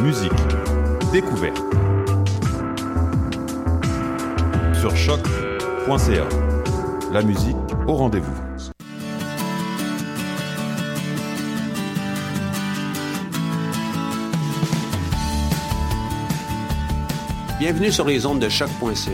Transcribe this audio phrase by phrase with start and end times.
[0.00, 0.32] musique,
[1.12, 1.60] découverte.
[4.78, 6.28] Sur choc.ca.
[7.12, 8.32] La musique au rendez-vous.
[17.58, 19.10] Bienvenue sur les ondes de choc.ca.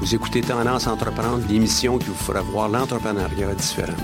[0.00, 3.96] Vous écoutez Tendance Entreprendre, l'émission qui vous fera voir l'entrepreneuriat différemment.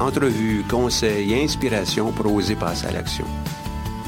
[0.00, 3.26] Entrevues, conseils et inspirations pour oser passer à l'action.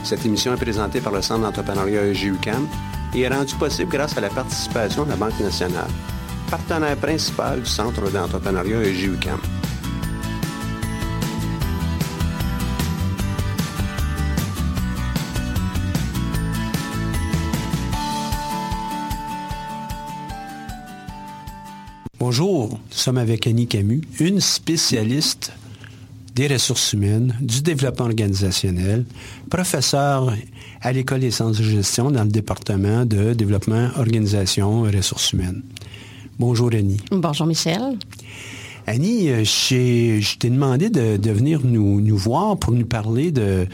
[0.05, 2.67] Cette émission est présentée par le Centre d'entrepreneuriat EGUCAM
[3.15, 5.89] et est rendue possible grâce à la participation de la Banque nationale,
[6.51, 9.39] partenaire principal du Centre d'entrepreneuriat EGUCAM.
[22.19, 25.53] Bonjour, nous sommes avec Annie Camus, une spécialiste
[26.35, 29.05] des ressources humaines, du développement organisationnel,
[29.51, 30.35] professeure
[30.81, 35.63] à l'École des sciences de gestion dans le département de développement, organisation et ressources humaines.
[36.39, 37.01] Bonjour Annie.
[37.11, 37.99] Bonjour Michel.
[38.87, 43.67] Annie, euh, je t'ai demandé de, de venir nous, nous voir pour nous parler de,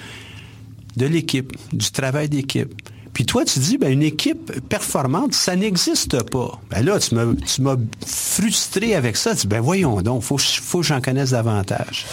[0.96, 2.74] de l'équipe, du travail d'équipe.
[3.14, 6.60] Puis toi, tu dis, ben, une équipe performante, ça n'existe pas.
[6.70, 7.76] Ben là, tu m'as,
[8.06, 9.34] frustré avec ça.
[9.34, 12.06] Tu dis, ben voyons donc, faut, faut que j'en connaisse davantage.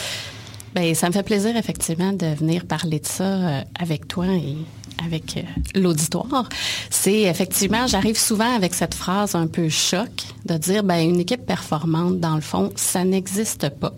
[0.75, 4.58] Ben, ça me fait plaisir effectivement de venir parler de ça euh, avec toi et
[5.03, 5.41] avec euh,
[5.80, 6.50] l'auditoire.
[6.90, 10.09] C'est effectivement, j'arrive souvent avec cette phrase un peu choc
[10.46, 13.94] de dire ben une équipe performante dans le fond, ça n'existe pas.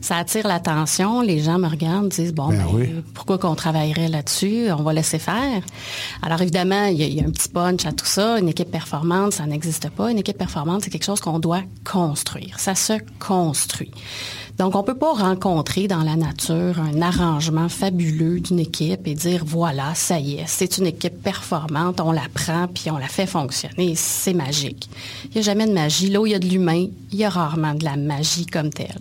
[0.00, 2.94] Ça attire l'attention, les gens me regardent, disent bon Ben ben, oui.
[3.14, 5.62] pourquoi qu'on travaillerait là-dessus, on va laisser faire.
[6.22, 8.48] Alors évidemment, il y, a, il y a un petit punch à tout ça, une
[8.48, 10.10] équipe performante, ça n'existe pas.
[10.10, 12.60] Une équipe performante, c'est quelque chose qu'on doit construire.
[12.60, 13.90] Ça se construit.
[14.62, 19.42] Donc, on peut pas rencontrer dans la nature un arrangement fabuleux d'une équipe et dire,
[19.44, 23.26] voilà, ça y est, c'est une équipe performante, on la prend puis on la fait
[23.26, 24.88] fonctionner, c'est magique.
[25.24, 26.10] Il n'y a jamais de magie.
[26.10, 28.70] Là où il y a de l'humain, il y a rarement de la magie comme
[28.70, 29.00] telle.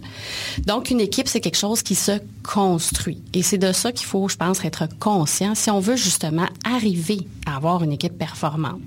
[0.65, 3.21] Donc, une équipe, c'est quelque chose qui se construit.
[3.35, 7.27] Et c'est de ça qu'il faut, je pense, être conscient si on veut justement arriver
[7.45, 8.81] à avoir une équipe performante.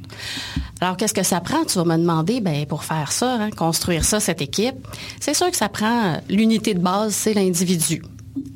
[0.80, 1.64] Alors, qu'est-ce que ça prend?
[1.64, 4.74] Tu vas me demander, ben, pour faire ça, hein, construire ça, cette équipe,
[5.20, 8.02] c'est sûr que ça prend euh, l'unité de base, c'est l'individu.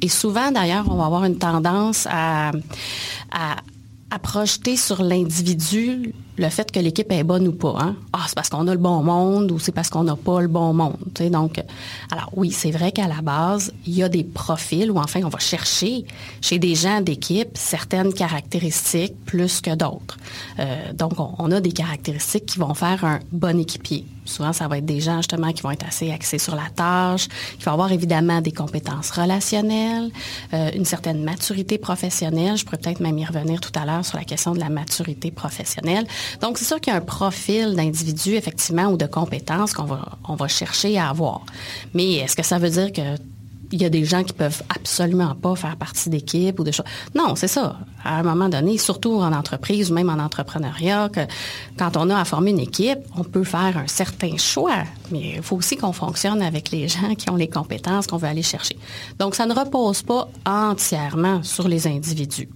[0.00, 2.52] Et souvent, d'ailleurs, on va avoir une tendance à,
[3.30, 7.74] à, projeter sur l'individu le fait que l'équipe est bonne ou pas.
[7.80, 7.96] Hein?
[8.12, 10.48] Ah, c'est parce qu'on a le bon monde ou c'est parce qu'on n'a pas le
[10.48, 10.96] bon monde.
[11.30, 11.60] Donc,
[12.10, 15.28] alors oui, c'est vrai qu'à la base, il y a des profils où enfin on
[15.28, 16.04] va chercher
[16.40, 20.16] chez des gens d'équipe certaines caractéristiques plus que d'autres.
[20.58, 24.04] Euh, donc, on, a des caractéristiques qui vont faire un bon équipier.
[24.24, 27.28] Souvent, ça va être des gens justement qui vont être assez axés sur la tâche,
[27.58, 30.10] qui vont avoir évidemment des compétences relationnelles,
[30.52, 32.56] euh, une certaine maturité professionnelle.
[32.58, 35.30] Je pourrais peut-être même y revenir tout à l'heure sur la question de la maturité
[35.30, 36.06] professionnelle.
[36.40, 40.48] Donc, c'est sûr qu'il y a un profil d'individu, effectivement, ou de compétences qu'on va,
[40.48, 41.44] chercher à avoir.
[41.94, 43.16] Mais est-ce que ça veut dire que
[43.72, 46.86] il y a des gens qui peuvent absolument pas faire partie d'équipe ou de choses.
[47.14, 47.76] Non, c'est ça.
[48.04, 51.10] À un moment donné, surtout en entreprise ou même en entrepreneuriat,
[51.76, 55.42] quand on a à former une équipe, on peut faire un certain choix, mais il
[55.42, 58.76] faut aussi qu'on fonctionne avec les gens qui ont les compétences qu'on veut aller chercher.
[59.18, 62.48] Donc, ça ne repose pas entièrement sur les individus.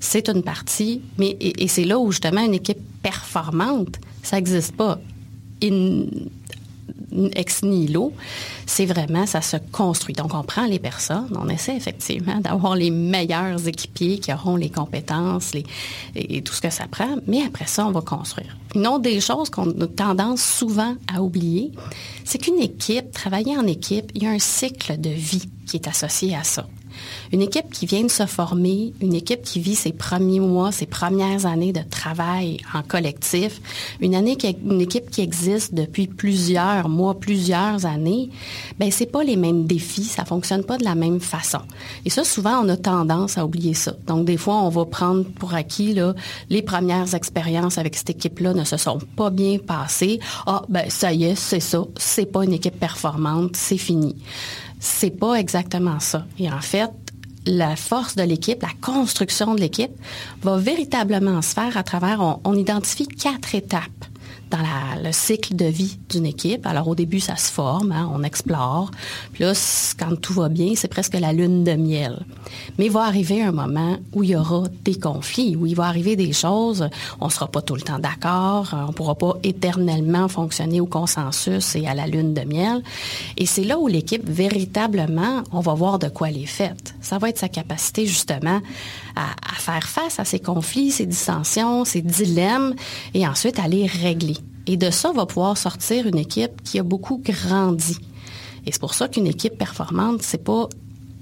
[0.00, 4.98] C'est une partie, mais et, c'est là où justement une équipe performante, ça n'existe pas
[7.34, 8.12] ex nihilo,
[8.66, 10.14] c'est vraiment, ça se construit.
[10.14, 14.70] Donc, on prend les personnes, on essaie effectivement d'avoir les meilleurs équipiers qui auront les
[14.70, 15.64] compétences les,
[16.14, 18.56] et, tout ce que ça prend, mais après ça, on va construire.
[18.74, 21.72] Une autre des choses qu'on a tendance souvent à oublier,
[22.24, 25.88] c'est qu'une équipe, travailler en équipe, il y a un cycle de vie qui est
[25.88, 26.66] associé à ça.
[27.32, 30.86] Une équipe qui vient de se former, une équipe qui vit ses premiers mois, ses
[30.86, 33.60] premières années de travail en collectif,
[34.00, 38.30] une, année une équipe qui existe depuis plusieurs mois, plusieurs années,
[38.78, 41.60] ben c'est pas les mêmes défis, ça fonctionne pas de la même façon.
[42.04, 43.94] Et ça, souvent, on a tendance à oublier ça.
[44.06, 46.14] Donc, des fois, on va prendre pour acquis là,
[46.50, 50.20] les premières expériences avec cette équipe-là ne se sont pas bien passées.
[50.46, 54.16] Ah, ben ça y est, c'est ça, c'est pas une équipe performante, c'est fini.
[54.80, 56.26] C'est pas exactement ça.
[56.38, 56.90] Et en fait,
[57.46, 59.92] la force de l'équipe, la construction de l'équipe
[60.42, 64.04] va véritablement se faire à travers, on, on identifie quatre étapes
[64.50, 64.58] dans
[65.02, 66.66] le cycle de vie d'une équipe.
[66.66, 68.90] Alors au début, ça se forme, hein, on explore.
[69.32, 69.52] Puis là,
[69.98, 72.24] quand tout va bien, c'est presque la lune de miel.
[72.78, 75.84] Mais il va arriver un moment où il y aura des conflits, où il va
[75.84, 76.88] arriver des choses,
[77.20, 80.86] on ne sera pas tout le temps d'accord, on ne pourra pas éternellement fonctionner au
[80.86, 82.82] consensus et à la lune de miel.
[83.36, 86.94] Et c'est là où l'équipe, véritablement, on va voir de quoi elle est faite.
[87.00, 88.60] Ça va être sa capacité justement
[89.18, 92.74] à, faire face à ces conflits, ces dissensions, ces dilemmes,
[93.14, 94.36] et ensuite à les régler.
[94.66, 97.96] Et de ça va pouvoir sortir une équipe qui a beaucoup grandi.
[98.66, 100.68] Et c'est pour ça qu'une équipe performante, c'est pas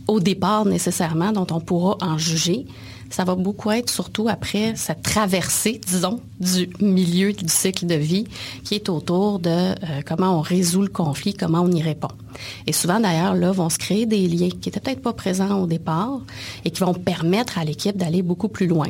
[0.09, 2.67] au départ nécessairement dont on pourra en juger,
[3.11, 8.27] ça va beaucoup être surtout après cette traversée, disons, du milieu du cycle de vie
[8.65, 12.09] qui est autour de euh, comment on résout le conflit, comment on y répond.
[12.67, 15.67] Et souvent, d'ailleurs, là, vont se créer des liens qui n'étaient peut-être pas présents au
[15.67, 16.21] départ
[16.65, 18.89] et qui vont permettre à l'équipe d'aller beaucoup plus loin.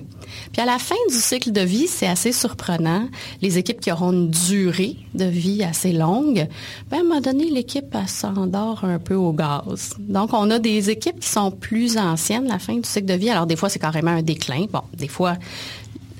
[0.52, 3.08] Puis à la fin du cycle de vie, c'est assez surprenant.
[3.42, 6.48] Les équipes qui auront une durée de vie assez longue,
[6.90, 9.94] ben, à un moment donné, l'équipe s'endort un peu au gaz.
[9.98, 13.30] Donc, on a des équipes qui sont plus anciennes, la fin du cycle de vie.
[13.30, 14.66] Alors, des fois, c'est carrément un déclin.
[14.72, 15.34] Bon, des fois,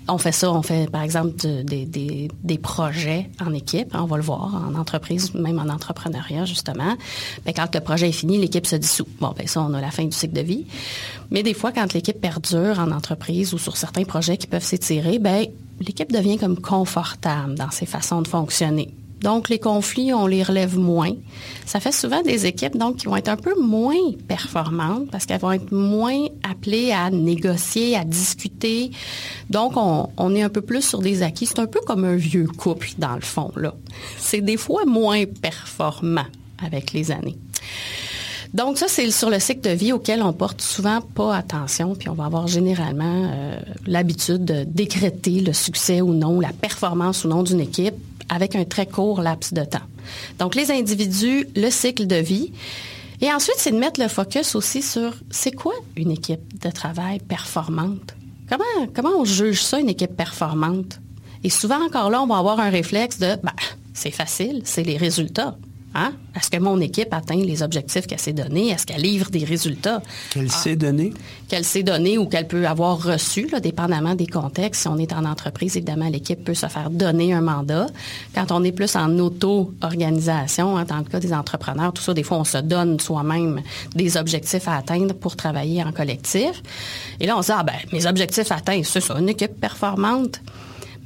[0.08, 4.64] on fait ça, on fait par exemple des, projets en équipe, on va le voir
[4.69, 6.97] en entreprise, même en entrepreneuriat justement.
[7.44, 9.08] Bien, quand le projet est fini, l'équipe se dissout.
[9.20, 10.67] Bon, ben ça, on a la fin du cycle de vie.
[11.31, 15.19] Mais des fois, quand l'équipe perdure en entreprise ou sur certains projets qui peuvent s'étirer,
[15.19, 15.47] ben
[15.81, 18.94] l'équipe devient comme confortable dans ses façons de fonctionner.
[19.26, 21.11] Donc, les conflits, on les relève moins.
[21.64, 25.40] Ça fait souvent des équipes donc qui vont être un peu moins performantes parce qu'elles
[25.40, 28.93] vont être moins appelées à négocier, à discuter.
[29.50, 31.46] Donc, on, est un peu plus sur des acquis.
[31.46, 33.75] C'est un peu comme un vieux couple, dans le fond, là.
[34.17, 36.26] C'est des fois moins performant
[36.64, 37.37] avec les années.
[38.55, 42.08] Donc ça, c'est sur le cycle de vie auquel on porte souvent pas attention, puis
[42.08, 43.58] on va avoir généralement euh,
[43.89, 47.96] l'habitude de décréter le succès ou non, la performance ou non d'une équipe
[48.29, 49.87] avec un très court laps de temps.
[50.39, 52.53] Donc, les individus, le cycle de vie.
[53.21, 57.19] Et ensuite, c'est de mettre le focus aussi sur c'est quoi une équipe de travail
[57.21, 58.15] performante?
[58.49, 61.01] Comment, comment on juge ça, une équipe performante?
[61.43, 63.53] Et souvent, encore là, on va avoir un réflexe de, ben,
[63.95, 65.56] c'est facile, c'est les résultats.
[65.98, 66.12] Hein?
[66.36, 68.69] Est-ce que mon équipe atteint les objectifs qu'elle s'est donnés?
[68.69, 70.03] Est-ce qu'elle livre des résultats?
[70.29, 70.55] Qu'elle ah.
[70.55, 71.15] s'est donnée?
[71.48, 74.82] Qu'elle s'est donnée ou qu'elle peut avoir reçu, là, dépendamment des contextes.
[74.82, 77.86] Si on est en entreprise, évidemment, l'équipe peut se faire donner un mandat.
[78.34, 82.22] Quand on est plus en auto-organisation, hein, dans le cas des entrepreneurs, tout ça, des
[82.22, 83.62] fois, on se donne soi-même
[83.94, 86.62] des objectifs à atteindre pour travailler en collectif.
[87.20, 90.43] Et là, on se dit, ah ben, mes objectifs atteints, c'est ça, une équipe performante.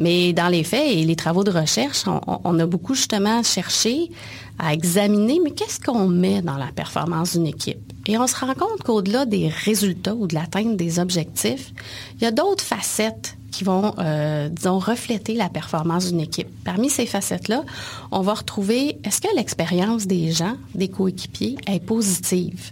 [0.00, 2.04] Mais dans les faits et les travaux de recherche,
[2.44, 4.10] on, a beaucoup justement cherché
[4.58, 7.92] à examiner, mais qu'est-ce qu'on met dans la performance d'une équipe?
[8.06, 11.72] Et on se rend compte qu'au-delà des résultats ou de l'atteinte des objectifs,
[12.16, 16.48] il y a d'autres facettes qui vont, euh, disons, refléter la performance d'une équipe.
[16.64, 17.64] Parmi ces facettes-là,
[18.10, 22.70] on va retrouver, est-ce que l'expérience des gens, des coéquipiers, est positive?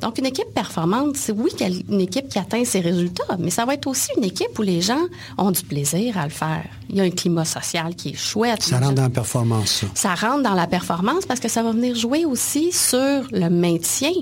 [0.00, 1.50] Donc, une équipe performante, c'est oui
[1.88, 4.80] une équipe qui atteint ses résultats, mais ça va être aussi une équipe où les
[4.80, 6.64] gens ont du plaisir à le faire.
[6.88, 8.62] Il y a un climat social qui est chouette.
[8.62, 9.84] Ça rentre dans la performance.
[9.94, 10.14] Ça.
[10.14, 14.12] rentre dans la performance parce que ça va venir jouer aussi sur le maintien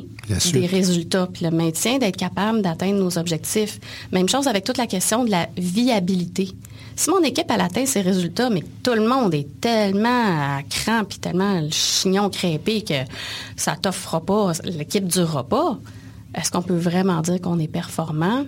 [0.53, 3.79] des résultats, puis le maintien d'être capable d'atteindre nos objectifs.
[4.13, 6.51] Même chose avec toute la question de la viabilité.
[6.97, 10.09] Si mon équipe, elle atteint ses résultats, mais tout le monde est tellement
[10.59, 12.95] à cran puis tellement le chignon crêpé que
[13.55, 15.79] ça t'offre pas, l'équipe durera pas,
[16.35, 18.47] est-ce qu'on peut vraiment dire qu'on est performant?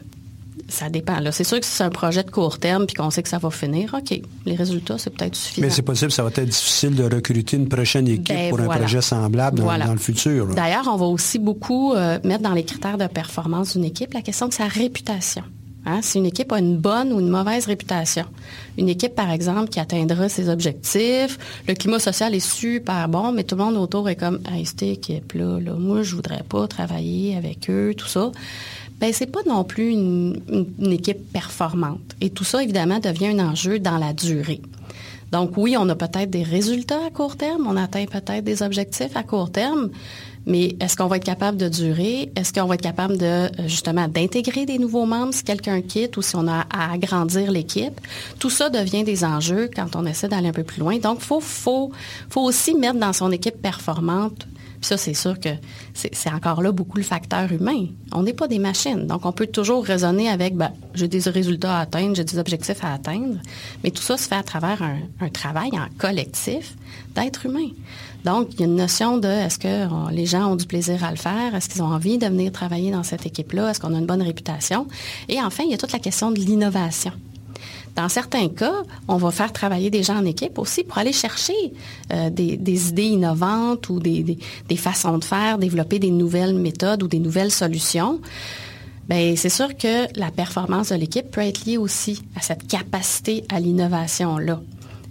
[0.71, 1.19] Ça dépend.
[1.31, 3.39] C'est sûr que si c'est un projet de court terme puis qu'on sait que ça
[3.39, 5.67] va finir, OK, les résultats, c'est peut-être suffisant.
[5.67, 8.79] Mais c'est possible, ça va être difficile de recruter une prochaine équipe ben, pour un
[8.79, 10.47] projet semblable dans, le futur.
[10.49, 14.23] D'ailleurs, on va aussi beaucoup euh, mettre dans les critères de performance d'une équipe la
[14.23, 15.43] question de sa réputation.
[15.89, 18.27] Hein, si une équipe a une bonne ou une mauvaise réputation.
[18.77, 23.43] Une équipe, par exemple, qui atteindra ses objectifs, le climat social est super bon, mais
[23.43, 27.37] tout le monde autour est comme, hey, cette équipe-là, là, moi, je voudrais pas travailler
[27.37, 28.31] avec eux, tout ça.
[29.01, 32.17] Ben, c'est pas non plus une équipe performante.
[32.21, 34.61] Et tout ça, évidemment, devient un enjeu dans la durée.
[35.33, 39.15] Donc oui, on a peut-être des résultats à court terme, on atteint peut-être des objectifs
[39.15, 39.91] à court terme,
[40.49, 42.33] mais est-ce qu'on va être capable de durer?
[42.35, 46.23] Est-ce qu'on va être capable euh, justement d'intégrer des nouveaux membres si quelqu'un quitte ou
[46.23, 48.01] si on a à agrandir l'équipe?
[48.39, 50.99] Tout ça devient des enjeux quand on essaie d'aller un peu plus loin.
[50.99, 51.93] Donc, faut, faut
[52.35, 54.47] aussi mettre dans son équipe performante
[54.81, 55.49] puis ça, c'est sûr que
[55.95, 57.87] c'est encore là beaucoup le facteur humain.
[58.13, 59.07] On n'est pas des machines.
[59.07, 62.85] Donc, on peut toujours raisonner avec, ben, j'ai des résultats à atteindre, j'ai des objectifs
[62.85, 63.39] à atteindre.
[63.83, 66.77] Mais tout ça se fait à travers un, un travail en collectif
[67.15, 67.69] d'être humain.
[68.25, 71.11] Donc, il y a une notion de est-ce que les gens ont du plaisir à
[71.11, 71.55] le faire?
[71.55, 73.71] Est-ce qu'ils ont envie de venir travailler dans cette équipe-là?
[73.71, 74.87] Est-ce qu'on a une bonne réputation?
[75.29, 77.13] Et enfin, il y a toute la question de l'innovation.
[77.99, 81.73] Dans certains cas, on va faire travailler des gens en équipe aussi pour aller chercher
[82.13, 84.39] euh, des, idées innovantes ou des,
[84.77, 88.21] façons de faire, développer des nouvelles méthodes ou des nouvelles solutions.
[89.09, 93.43] Bien, c'est sûr que la performance de l'équipe peut être liée aussi à cette capacité
[93.49, 94.61] à l'innovation-là.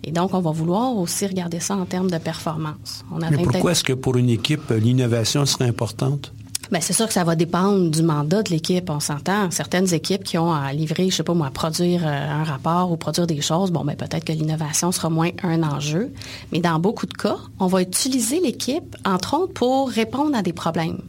[0.05, 3.03] Et donc, on va vouloir aussi regarder ça en termes de performance.
[3.19, 6.31] Mais pourquoi est-ce que pour une équipe, l'innovation serait importante?
[6.71, 8.89] Bien, c'est sûr que ça va dépendre du mandat de l'équipe.
[8.89, 9.49] On s'entend.
[9.51, 12.97] Certaines équipes qui ont à livrer, je sais pas moi, produire euh, un rapport ou
[12.97, 16.11] produire des choses, bon, ben, peut-être que l'innovation sera moins un enjeu.
[16.51, 20.53] Mais dans beaucoup de cas, on va utiliser l'équipe, entre autres, pour répondre à des
[20.53, 20.99] problèmes.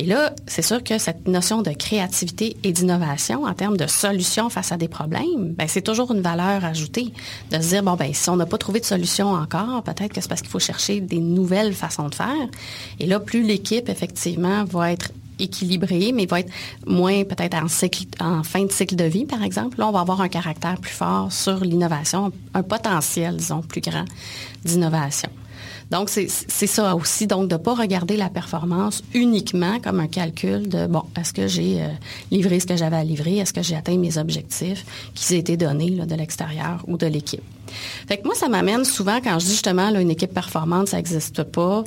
[0.00, 4.48] Et là, c'est sûr que cette notion de créativité et d'innovation en termes de solutions
[4.48, 7.12] face à des problèmes, ben, c'est toujours une valeur ajoutée.
[7.50, 10.20] De se dire, bon, ben, si on n'a pas trouvé de solution encore, peut-être que
[10.20, 12.48] c'est parce qu'il faut chercher des nouvelles façons de faire.
[13.00, 16.52] Et là, plus l'équipe, effectivement, va être équilibrée, mais va être
[16.86, 17.66] moins peut-être en,
[18.24, 19.78] en fin de cycle de vie, par exemple.
[19.78, 24.04] Là, on va avoir un caractère plus fort sur l'innovation, un potentiel, disons, plus grand
[24.64, 25.30] d'innovation.
[25.90, 26.28] Donc, c'est
[26.66, 31.02] ça aussi, donc de ne pas regarder la performance uniquement comme un calcul de, bon,
[31.18, 31.88] est-ce que j'ai euh,
[32.30, 35.90] livré ce que j'avais à livrer, est-ce que j'ai atteint mes objectifs qui été donnés
[35.90, 37.42] de l'extérieur ou de l'équipe?
[38.06, 41.42] Fait que moi, ça m'amène souvent, quand je dis justement, une équipe performante, ça n'existe
[41.42, 41.84] pas,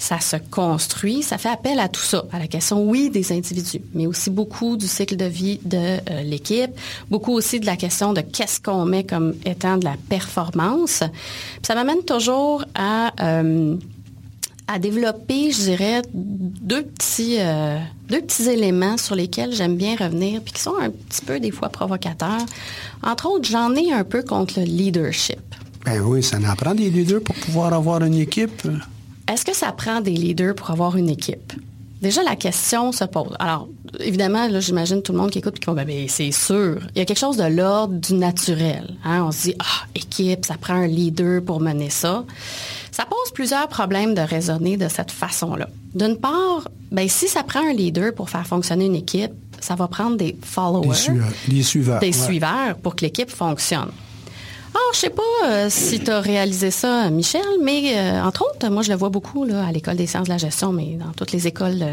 [0.00, 3.82] ça se construit, ça fait appel à tout ça, à la question, oui, des individus,
[3.92, 6.70] mais aussi beaucoup du cycle de vie de euh, l'équipe,
[7.10, 11.02] beaucoup aussi de la question de qu'est-ce qu'on met comme étant de la performance.
[11.62, 13.76] ça m'amène toujours à, euh,
[14.80, 17.76] développer, je dirais, deux petits, euh,
[18.08, 21.50] deux petits éléments sur lesquels j'aime bien revenir, puis qui sont un petit peu des
[21.50, 22.46] fois provocateurs.
[23.02, 25.40] Entre autres, j'en ai un peu contre le leadership.
[25.84, 28.62] Ben oui, ça en des leaders pour pouvoir avoir une équipe.
[29.30, 31.52] Est-ce que ça prend des leaders pour avoir une équipe?
[32.02, 33.36] Déjà, la question se pose.
[33.38, 33.68] Alors,
[34.00, 36.80] évidemment, là, j'imagine tout le monde qui écoute et qui dit, ben, c'est sûr.
[36.94, 38.96] Il y a quelque chose de l'ordre du naturel.
[39.04, 39.22] Hein?
[39.22, 42.24] On se dit, ah, équipe, ça prend un leader pour mener ça.
[42.90, 45.68] Ça pose plusieurs problèmes de raisonner de cette façon-là.
[45.94, 49.86] D'une part, ben, si ça prend un leader pour faire fonctionner une équipe, ça va
[49.86, 50.88] prendre des followers.
[51.46, 52.00] Des, suiveurs.
[52.00, 53.90] Des suiveurs pour que l'équipe fonctionne.
[54.92, 58.82] Je sais pas euh, si tu as réalisé ça, Michel, mais euh, entre autres, moi,
[58.82, 61.32] je le vois beaucoup là, à l'École des sciences de la gestion, mais dans toutes
[61.32, 61.84] les écoles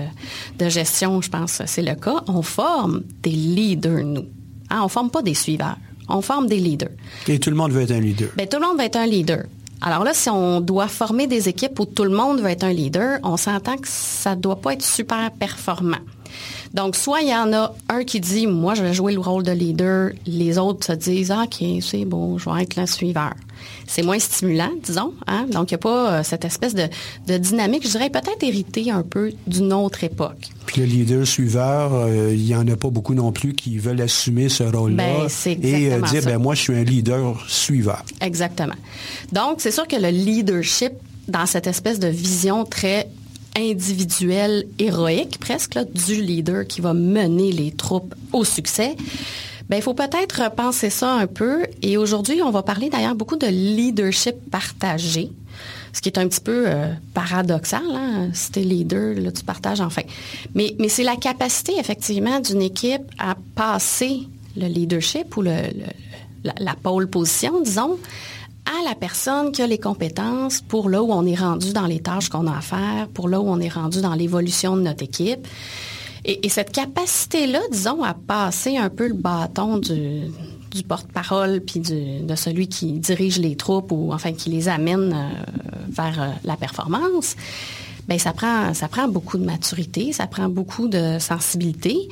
[0.58, 2.24] de, gestion, je pense que c'est le cas.
[2.28, 4.26] On forme des leaders, nous.
[4.70, 5.78] Hein, on forme pas des suiveurs.
[6.10, 6.90] On forme des leaders.
[7.28, 8.30] Et tout le monde veut être un leader.
[8.36, 9.44] Bien, tout le monde veut être un leader.
[9.82, 12.74] Alors là, si on doit former des équipes où tout le monde veut être un
[12.74, 15.98] leader, on s'entend que ça ne doit pas être super performant.
[16.78, 19.42] Donc, soit il y en a un qui dit, moi, je vais jouer le rôle
[19.42, 23.34] de leader, les autres se disent, ah, OK, c'est bon, je vais être le suiveur.
[23.88, 25.12] c'est moins stimulant, disons.
[25.26, 25.48] Hein?
[25.52, 26.88] Donc, il n'y a pas euh, cette espèce de,
[27.40, 30.50] dynamique, je dirais peut-être héritée un peu d'une autre époque.
[30.68, 34.02] Puis le leader suiveur, euh, il n'y en a pas beaucoup non plus qui veulent
[34.02, 38.04] assumer ce rôle-là ben, et euh, dire, ben, moi, je suis un leader suiveur.
[38.22, 38.76] Exactement.
[39.32, 40.92] Donc, c'est sûr que le leadership,
[41.28, 43.10] dans cette espèce de vision très
[43.58, 48.96] individuelle, héroïque presque, du leader qui va mener les troupes au succès,
[49.70, 51.66] ben, il faut peut-être repenser ça un peu.
[51.82, 55.30] Et aujourd'hui, on va parler d'ailleurs beaucoup de leadership partagé,
[55.92, 57.84] ce qui est un petit peu euh, paradoxal.
[57.94, 58.30] Hein?
[58.34, 60.04] Si leader, là, tu partages enfin.
[60.56, 64.22] Mais, mais c'est la capacité, effectivement, d'une équipe à passer
[64.56, 65.52] le leadership ou le,
[66.44, 67.98] la, la pole position, disons,
[68.88, 72.30] la personne qui a les compétences pour là où on est rendu dans les tâches
[72.30, 75.46] qu'on a à faire, pour là où on est rendu dans l'évolution de notre équipe.
[76.24, 80.32] Et, cette capacité-là, disons, à passer un peu le bâton du,
[80.88, 86.22] porte-parole puis de celui qui dirige les troupes ou enfin qui les amène euh, vers
[86.22, 87.36] euh, la performance,
[88.08, 92.10] ben ça prend ça prend beaucoup de maturité, ça prend beaucoup de sensibilité.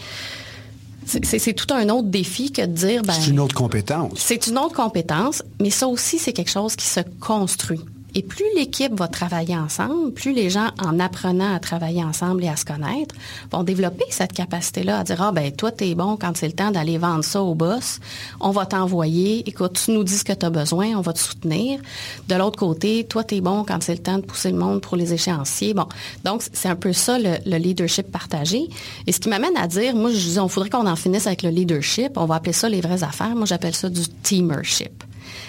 [1.05, 3.01] C'est tout un autre défi que de dire.
[3.03, 4.13] Ben, c'est une autre compétence.
[4.15, 7.81] C'est une autre compétence, mais ça aussi, c'est quelque chose qui se construit.
[8.17, 12.47] Et plus l'équipe va travailler ensemble, plus les gens, en apprenant à travailler ensemble et
[12.47, 13.13] à se connaître,
[13.51, 16.53] vont développer cette capacité-là à dire, ah ben toi, tu es bon quand c'est le
[16.53, 17.99] temps d'aller vendre ça au boss,
[18.39, 21.19] on va t'envoyer, écoute, tu nous dis ce que tu as besoin, on va te
[21.19, 21.81] soutenir.
[22.29, 24.79] De l'autre côté, toi, tu es bon quand c'est le temps de pousser le monde
[24.79, 25.73] pour les échéanciers.
[25.73, 25.87] Bon,
[26.23, 28.69] donc c'est un peu ça le, leadership partagé.
[29.07, 31.43] Et ce qui m'amène à dire, moi, je dis, on faudrait qu'on en finisse avec
[31.43, 33.35] le leadership, on va appeler ça les vraies affaires.
[33.35, 35.03] Moi, j'appelle ça du teamership.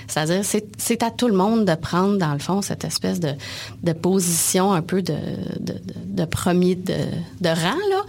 [0.09, 0.43] C'est-à-dire,
[0.79, 3.35] c'est à tout le monde de prendre, dans le fond, cette espèce de,
[3.93, 5.17] position un peu de,
[5.61, 8.05] de, premier de, rang, là,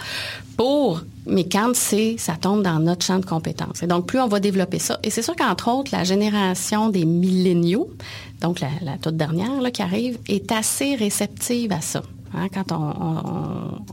[0.58, 3.84] pour, mais quand c'est, ça tombe dans notre champ de compétences.
[3.84, 5.00] Et donc, plus on va développer ça.
[5.04, 7.90] Et c'est sûr qu'entre autres, la génération des milléniaux,
[8.42, 12.02] donc la, toute dernière là, qui arrive, est assez réceptive à ça.
[12.34, 12.72] Hein, quand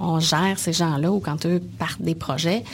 [0.01, 2.65] on, gère ces gens-là ou quand eux partent des projets,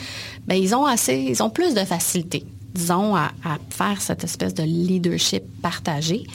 [0.47, 3.31] ben ils ont assez, ils ont plus de facilité disons, à,
[3.69, 6.25] faire cette espèce de leadership partagé.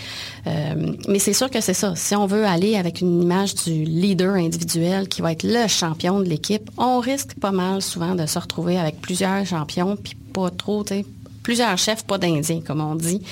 [0.47, 1.95] Euh, mais c'est sûr que c'est ça.
[1.97, 6.21] Si on veut aller avec une image du leader individuel qui va être le champion
[6.21, 10.50] de l'équipe, on risque pas mal souvent de se retrouver avec plusieurs champions, puis pas
[10.50, 11.05] trop, tu
[11.47, 13.23] plusieurs chefs, pas d'indiens, comme on dit.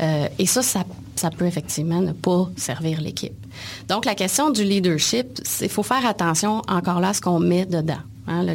[0.00, 3.34] Euh, et ça, ça, peut effectivement ne pas servir l'équipe.
[3.86, 7.66] Donc, la question du leadership, il faut faire attention encore là à ce qu'on met
[7.66, 8.00] dedans.
[8.26, 8.46] Hein,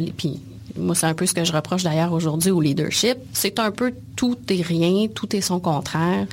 [0.78, 3.16] moi, c'est un peu ce que je reproche d'ailleurs aujourd'hui au leadership.
[3.32, 6.26] C'est un peu tout et rien, tout est son contraire.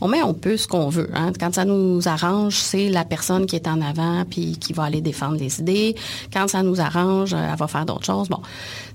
[0.00, 1.10] On met un peu ce qu'on veut.
[1.14, 1.32] Hein.
[1.38, 5.00] Quand ça nous arrange, c'est la personne qui est en avant puis qui va aller
[5.00, 5.96] défendre les idées.
[6.32, 8.28] Quand ça nous arrange, elle va faire d'autres choses.
[8.28, 8.40] Bon.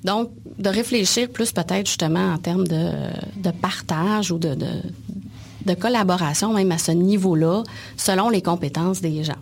[0.03, 4.55] Donc, de réfléchir plus peut-être justement en termes de, partage ou de,
[5.65, 7.63] de collaboration, même à ce niveau-là,
[7.97, 9.33] selon les compétences des gens.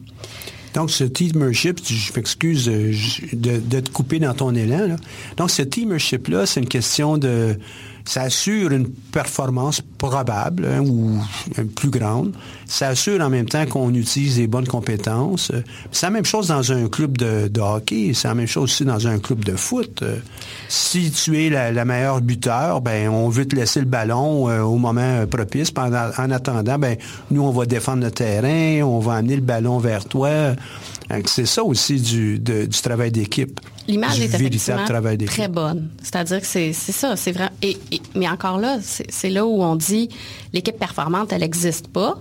[0.73, 2.93] Donc, ce teamership, je m'excuse euh,
[3.33, 4.95] de, de, te couper dans ton élan.
[5.37, 7.57] Donc, ce teamership-là, c'est une question de
[8.11, 11.17] ça assure une performance probable hein, ou
[11.77, 12.33] plus grande.
[12.65, 15.49] Ça assure en même temps qu'on utilise les bonnes compétences.
[15.93, 18.11] C'est la même chose dans un club de, hockey.
[18.13, 20.03] C'est la même chose aussi dans un club de foot.
[20.67, 24.75] Si tu es la, meilleure buteur, ben on veut te laisser le ballon euh, au
[24.75, 25.71] moment propice.
[25.77, 26.97] en attendant, ben
[27.29, 30.53] nous on va défendre le terrain, on va amener le ballon vers toi.
[31.25, 33.59] C'est ça aussi du, du travail d'équipe.
[33.87, 34.85] L'image est effectivement
[35.25, 35.89] très bonne.
[36.01, 37.49] C'est-à-dire que c'est ça, c'est vrai.
[37.61, 37.77] Et,
[38.15, 40.09] mais encore là, c'est là où on dit
[40.53, 42.17] l'équipe performante, elle n'existe pas.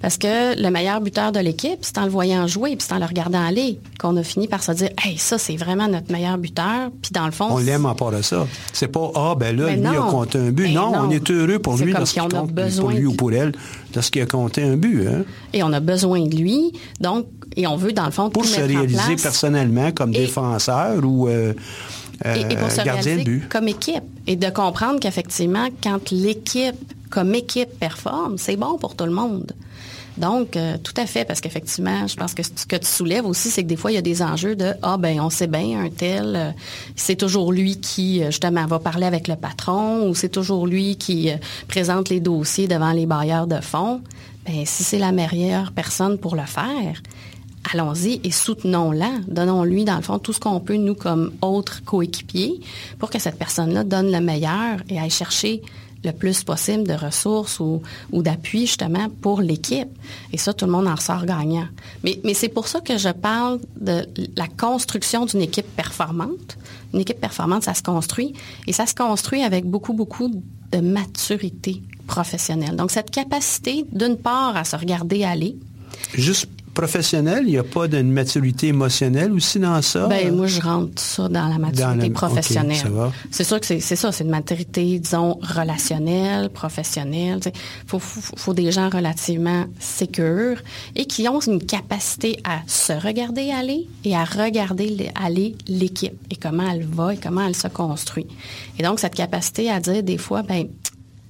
[0.00, 2.98] Parce que le meilleur buteur de l'équipe, c'est en le voyant jouer, puis c'est en
[2.98, 6.38] le regardant aller, qu'on a fini par se dire, hey, ça, c'est vraiment notre meilleur
[6.38, 6.90] buteur.
[7.00, 7.46] Puis dans le fond.
[7.50, 8.48] On l'aime en part de ça.
[8.72, 10.64] C'est pas, ah, ben là, lui a compté un but.
[10.64, 13.52] Ben non, on est heureux pour lui lorsqu'il compte, pour lui ou pour elle,
[13.94, 15.06] lorsqu'il a compté un but.
[15.06, 15.22] Hein?
[15.52, 16.72] Et on a besoin de lui.
[17.00, 21.52] Donc, et on veut, dans le fond, pour se réaliser personnellement comme défenseur ou euh,
[22.24, 26.76] et, pour se réaliser comme équipe et de comprendre qu'effectivement, quand l'équipe
[27.10, 29.52] comme équipe performe, c'est bon pour tout le monde.
[30.18, 33.50] Donc, euh, tout à fait, parce qu'effectivement, je pense que ce que tu soulèves aussi,
[33.50, 35.80] c'est que des fois, il y a des enjeux de Ah, ben, on sait bien,
[35.84, 36.50] un tel, euh,
[36.96, 41.30] c'est toujours lui qui, justement, va parler avec le patron ou c'est toujours lui qui
[41.66, 44.02] présente les dossiers devant les bailleurs de fonds.
[44.46, 47.00] Ben, si c'est la meilleure personne pour le faire,
[47.72, 49.10] allons-y et soutenons-la.
[49.28, 52.60] Donnons-lui, dans le fond, tout ce qu'on peut, nous, comme autres coéquipiers,
[52.98, 55.62] pour que cette personne-là donne le meilleur et aille chercher
[56.04, 57.80] le plus possible de ressources ou,
[58.12, 59.88] d'appui, justement, pour l'équipe.
[60.32, 61.68] Et ça, tout le monde en ressort gagnant.
[62.02, 66.58] Mais c'est pour ça que je parle de la construction d'une équipe performante.
[66.92, 68.34] Une équipe performante, ça se construit.
[68.66, 70.28] Et ça se construit avec beaucoup, beaucoup
[70.72, 72.74] de maturité professionnelle.
[72.74, 75.56] Donc, cette capacité, d'une part, à se regarder aller.
[76.14, 80.06] Juste professionnel, il n'y a pas d'une maturité émotionnelle aussi dans ça?
[80.08, 83.12] Ben, moi, je rentre ça dans la maturité Dans la- professionnelle.
[83.30, 87.40] c'est sûr que c'est c'est ça, c'est une maturité, disons, relationnelle, professionnelle.
[87.44, 87.52] Il
[87.86, 90.62] faut, faut, faut des gens relativement sécures
[90.96, 96.18] et qui ont une capacité à se regarder aller et à regarder les- aller l'équipe
[96.30, 98.26] et comment elle va et comment elle se construit.
[98.78, 100.68] Et donc, cette capacité à dire des fois, ben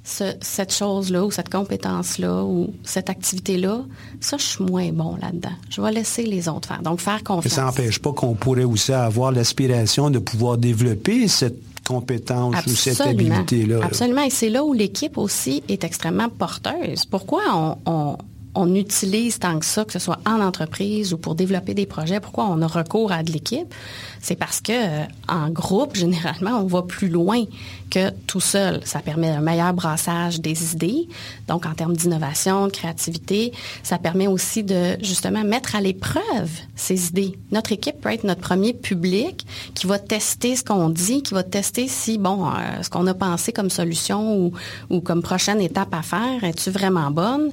[0.04, 3.82] ce- cette chose-là ou cette compétence-là ou cette activité-là,
[4.20, 5.52] ça, je suis moins bon là-dedans.
[5.70, 6.82] Je vais laisser les autres faire.
[6.82, 7.52] Donc, faire Mais confiance.
[7.54, 13.00] ça n'empêche pas qu'on pourrait aussi avoir l'aspiration de pouvoir développer cette compétence ou cette
[13.00, 13.78] habilité-là.
[13.80, 13.86] là.
[13.86, 14.22] Absolument.
[14.22, 17.04] Et c'est là où l'équipe aussi est extrêmement porteuse.
[17.04, 18.16] Pourquoi on, on-
[18.54, 22.20] on utilise tant que ça, que ce soit en entreprise ou pour développer des projets,
[22.20, 23.72] pourquoi on a recours à de l'équipe?
[24.22, 27.44] C'est parce que euh, en groupe, généralement, on va plus loin
[27.90, 28.80] que tout seul.
[28.84, 31.08] Ça permet un meilleur brassage des idées.
[31.48, 37.08] Donc, en termes d'innovation, de créativité, ça permet aussi de justement mettre à l'épreuve ces
[37.08, 37.36] idées.
[37.50, 41.42] Notre équipe peut être notre premier public qui va tester ce qu'on dit, qui va
[41.42, 44.52] tester si, bon, euh, ce qu'on a pensé comme solution ou,
[44.88, 47.50] ou comme prochaine étape à faire, est-tu vraiment bonne,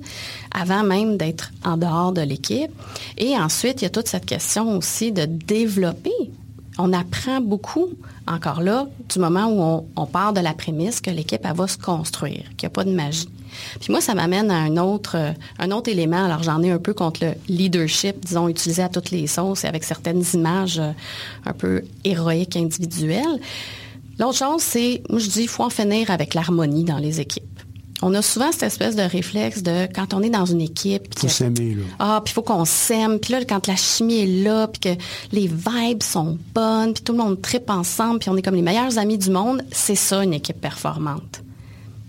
[0.53, 2.71] avant même d'être en dehors de l'équipe.
[3.17, 6.28] Et ensuite, il y a toute cette question aussi de développer
[6.79, 7.89] on apprend beaucoup,
[8.25, 11.77] encore là, du moment où on, part de la prémisse que l'équipe, elle va se
[11.77, 13.27] construire, qu'il n'y a pas de magie.
[13.81, 16.23] Puis moi, ça m'amène à un autre, euh, un autre élément.
[16.23, 19.67] Alors, j'en ai un peu contre le leadership, disons, utilisé à toutes les sauces et
[19.67, 20.91] avec certaines images euh,
[21.45, 23.39] un peu héroïques, individuelles.
[24.17, 27.43] L'autre chose, c'est, moi, je dis, il faut en finir avec l'harmonie dans les équipes.
[28.01, 31.19] On a souvent cette espèce de réflexe de quand on est dans une équipe.
[31.19, 31.83] faut s'aimer, là.
[31.99, 33.19] ah, puis il faut qu'on s'aime.
[33.19, 35.01] Puis là, quand la chimie est là, puis que
[35.33, 38.61] les vibes sont bonnes, puis tout le monde tripe ensemble, puis on est comme les
[38.61, 41.41] meilleurs amis du monde, c'est ça une équipe performante.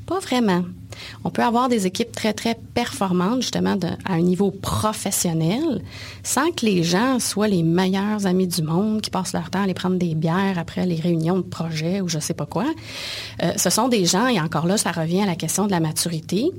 [0.06, 0.64] Pas vraiment.
[1.24, 5.82] On peut avoir des équipes très, très performantes, justement, à un niveau professionnel,
[6.22, 9.64] sans que les gens soient les meilleurs amis du monde, qui passent leur temps à
[9.64, 12.66] aller prendre des bières après les réunions de projet ou je sais pas quoi.
[13.42, 15.80] Euh, ce sont des gens, et encore là, ça revient à la question de la
[15.80, 16.50] maturité,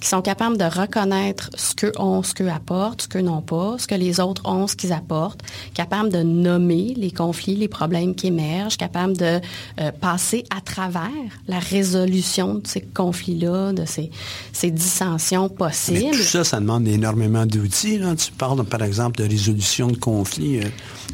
[0.00, 3.76] qui sont capables de reconnaître ce qu'eux ont, ce qu'eux apportent, ce qu'eux n'ont pas,
[3.78, 5.40] ce que les autres ont, ce qu'ils apportent,
[5.74, 9.40] capables de nommer les conflits, les problèmes qui émergent, capables de
[9.80, 11.10] euh, passer à travers
[11.48, 14.10] la résolution de ces conflits-là, ces,
[14.52, 16.16] ces dissensions Mais possibles.
[16.16, 18.00] tout ça, ça demande énormément d'outils.
[18.16, 20.58] Tu parles, par exemple, de résolution de conflits.
[20.60, 20.64] euh,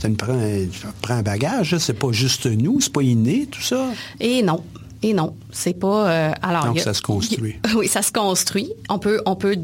[0.01, 1.77] Ça nous prend, un- ça prend un bagage.
[1.79, 3.87] C'est pas juste nous, c'est pas inné, tout ça.
[4.21, 4.63] Et non.
[5.03, 6.11] Et non, c'est pas.
[6.11, 7.57] euh, alors, Donc, a- ça se construit.
[7.65, 8.73] a- oui, ça se construit.
[8.89, 9.57] On peut, on peut,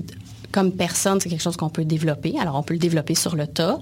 [0.52, 2.34] comme personne, c'est quelque chose qu'on peut développer.
[2.38, 3.78] Alors, on peut le développer sur le tas.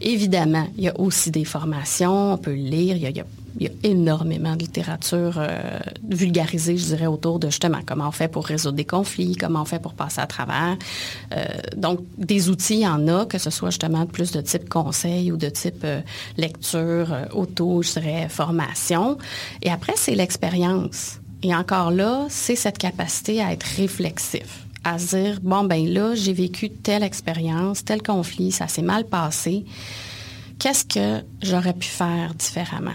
[0.00, 2.32] Évidemment, il y a aussi des formations.
[2.34, 2.96] On peut le lire.
[2.96, 3.26] Il y a, il y a-
[3.58, 8.12] il y a énormément de littérature euh, vulgarisée, je dirais, autour de justement comment on
[8.12, 10.76] fait pour résoudre des conflits, comment on fait pour passer à travers.
[11.32, 11.44] Euh,
[11.76, 15.30] donc, des outils, il y en a, que ce soit justement plus de type conseil
[15.30, 16.00] ou de type euh,
[16.36, 19.18] lecture, auto, je dirais, formation.
[19.62, 21.20] Et après, c'est l'expérience.
[21.42, 26.14] Et encore là, c'est cette capacité à être réflexif, à se dire, bon, ben là,
[26.14, 29.64] j'ai vécu telle expérience, tel conflit, ça s'est mal passé.
[30.58, 32.94] Qu'est-ce que j'aurais pu faire différemment?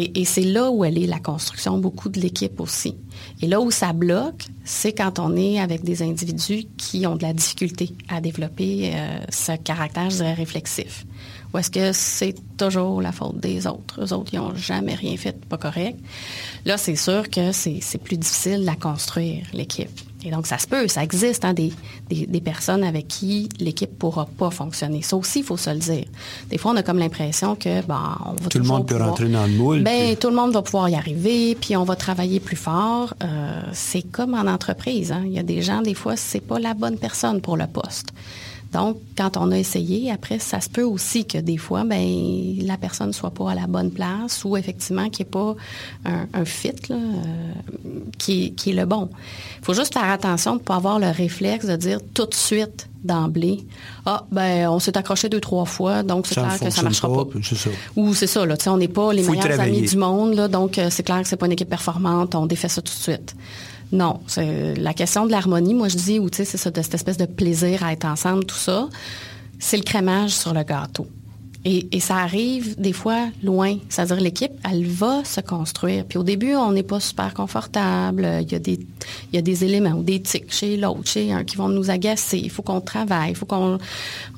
[0.00, 2.94] Et, c'est là où elle est la construction beaucoup de l'équipe aussi.
[3.42, 7.22] Et là où ça bloque, c'est quand on est avec des individus qui ont de
[7.22, 11.04] la difficulté à développer euh, ce caractère, je dirais, réflexif.
[11.52, 14.00] Ou est-ce que c'est toujours la faute des autres?
[14.00, 15.98] Eux autres, ils n'ont jamais rien fait pas correct.
[16.64, 20.00] Là, c'est sûr que c'est plus difficile à construire, l'équipe.
[20.24, 21.72] Et donc, ça se peut, ça existe, hein, des,
[22.10, 25.00] des, des personnes avec qui l'équipe pourra pas fonctionner.
[25.02, 26.06] Ça aussi, il faut se le dire.
[26.50, 27.94] Des fois, on a comme l'impression que, bon,
[28.26, 29.82] on va Tout le monde peut pouvoir- rentrer dans le moule.
[29.84, 33.14] ben, puis- tout le monde va pouvoir y arriver, puis on va travailler plus fort.
[33.22, 35.12] Euh, c'est comme en entreprise.
[35.12, 35.22] hein.
[35.24, 38.08] Il y a des gens, des fois, c'est pas la bonne personne pour le poste.
[38.72, 42.76] Donc, quand on a essayé, après, ça se peut aussi que des fois, ben, la
[42.76, 45.54] personne soit pas à la bonne place ou effectivement qu'il n'y ait pas
[46.04, 47.52] un, un fit là, euh,
[48.18, 49.08] qui, est- qui est le bon.
[49.60, 52.34] Il faut juste faire attention de ne pas avoir le réflexe de dire tout de
[52.34, 53.64] suite d'emblée,
[54.06, 56.84] ah, ben, on s'est accroché deux, trois fois, donc c'est ne clair que ça fonctionne
[56.84, 57.30] marchera pas, ça.
[57.96, 60.48] Ou c'est ça, là, tu sais, on n'est pas les meilleurs amis du monde, là,
[60.48, 62.98] donc euh, c'est clair que c'est pas une équipe performante, on défait ça tout de
[62.98, 63.34] suite.
[63.92, 67.26] Non, la question de l'harmonie, moi je dis, ou tu sais, c'est cette espèce de
[67.26, 68.88] plaisir à être ensemble, tout ça,
[69.58, 71.06] c'est le crémage sur le gâteau.
[71.70, 73.76] Et, ça arrive des fois loin.
[73.90, 76.06] C'est-à-dire l'équipe, elle va se construire.
[76.06, 78.26] Puis au début, on n'est pas super confortable.
[78.40, 78.80] Il y, a des,
[79.30, 81.90] il y a des éléments ou des tics chez l'autre, chez un qui vont nous
[81.90, 82.38] agacer.
[82.38, 83.78] Il faut qu'on travaille, il faut qu'on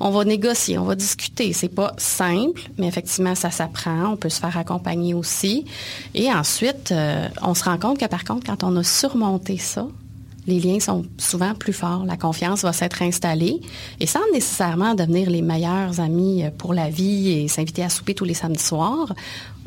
[0.01, 1.53] on va négocier, on va discuter.
[1.53, 4.11] C'est pas simple, mais effectivement, ça s'apprend.
[4.11, 5.63] On peut se faire accompagner aussi.
[6.13, 9.87] Et ensuite, euh, on se rend compte que par contre, quand on a surmonté ça,
[10.47, 13.61] les liens sont souvent plus forts, la confiance va s'être installée
[13.99, 18.25] et sans nécessairement devenir les meilleurs amis pour la vie et s'inviter à souper tous
[18.25, 19.13] les samedis soirs,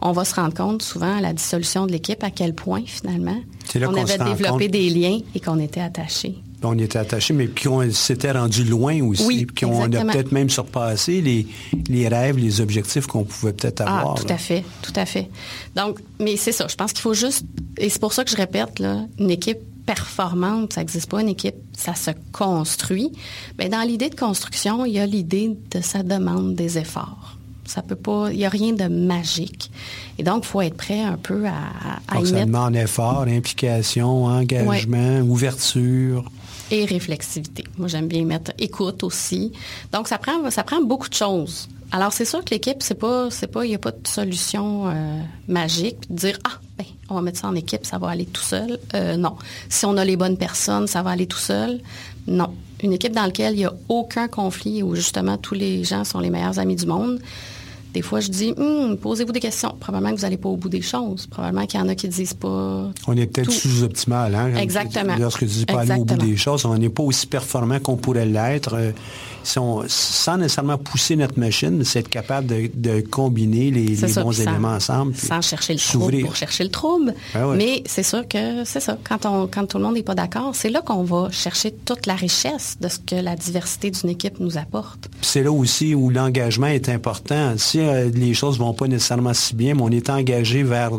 [0.00, 3.36] on va se rendre compte souvent à la dissolution de l'équipe à quel point finalement
[3.76, 6.36] on avait développé des liens et qu'on était attachés.
[6.66, 10.48] On était attachés, mais qu'on s'était rendu loin aussi, oui, puis qu'on a peut-être même
[10.48, 11.46] surpassé les,
[11.88, 14.14] les rêves, les objectifs qu'on pouvait peut-être ah, avoir.
[14.16, 15.28] Ah, tout à fait, tout à fait.
[15.76, 17.44] Donc, mais c'est ça, je pense qu'il faut juste,
[17.76, 21.28] et c'est pour ça que je répète, là, une équipe performante, ça n'existe pas une
[21.28, 23.12] équipe, ça se construit.
[23.58, 27.36] Mais dans l'idée de construction, il y a l'idée de ça demande des efforts.
[27.66, 29.70] Ça peut pas, il n'y a rien de magique.
[30.18, 31.52] Et donc, il faut être prêt un peu à,
[32.08, 32.46] à donc, y ça mettre...
[32.46, 36.30] demande effort, implication, engagement, ouverture.
[36.70, 37.64] Et réflexivité.
[37.78, 39.52] Moi, j'aime bien mettre écoute aussi.
[39.92, 41.68] Donc, ça prend, ça prend beaucoup de choses.
[41.90, 44.88] Alors, c'est sûr que l'équipe, c'est pas, c'est pas, il n'y a pas de solution
[44.88, 45.18] euh,
[45.48, 45.96] magique.
[46.10, 46.58] De dire, ah,
[47.10, 48.78] on va mettre ça en équipe, ça va aller tout seul.
[48.94, 49.36] Euh, non.
[49.68, 51.80] Si on a les bonnes personnes, ça va aller tout seul.
[52.26, 52.50] Non.
[52.82, 56.20] Une équipe dans laquelle il n'y a aucun conflit, où justement tous les gens sont
[56.20, 57.20] les meilleurs amis du monde,
[57.94, 59.72] des fois, je dis, Hum, posez-vous des questions.
[59.78, 61.28] Probablement que vous n'allez pas au bout des choses.
[61.28, 62.90] Probablement qu'il y en a qui ne disent pas.
[63.06, 64.56] On est peut-être sous-optimal, hein?
[64.56, 65.14] Exactement.
[65.16, 67.96] Lorsque tu dis pas aller au bout des choses, on n'est pas aussi performant qu'on
[67.96, 68.76] pourrait l'être.
[69.44, 74.32] Sans nécessairement pousser notre machine, c'est être capable de, de combiner les, les ça, bons
[74.32, 75.14] sans, éléments ensemble.
[75.14, 77.14] Sans chercher le trouble pour chercher le trouble.
[77.34, 77.56] Ben ouais.
[77.56, 78.98] Mais c'est sûr que c'est ça.
[79.04, 82.06] Quand, on, quand tout le monde n'est pas d'accord, c'est là qu'on va chercher toute
[82.06, 85.08] la richesse de ce que la diversité d'une équipe nous apporte.
[85.20, 87.54] C'est là aussi où l'engagement est important.
[87.56, 90.92] Si euh, les choses vont pas nécessairement si bien, mais on est engagé vers,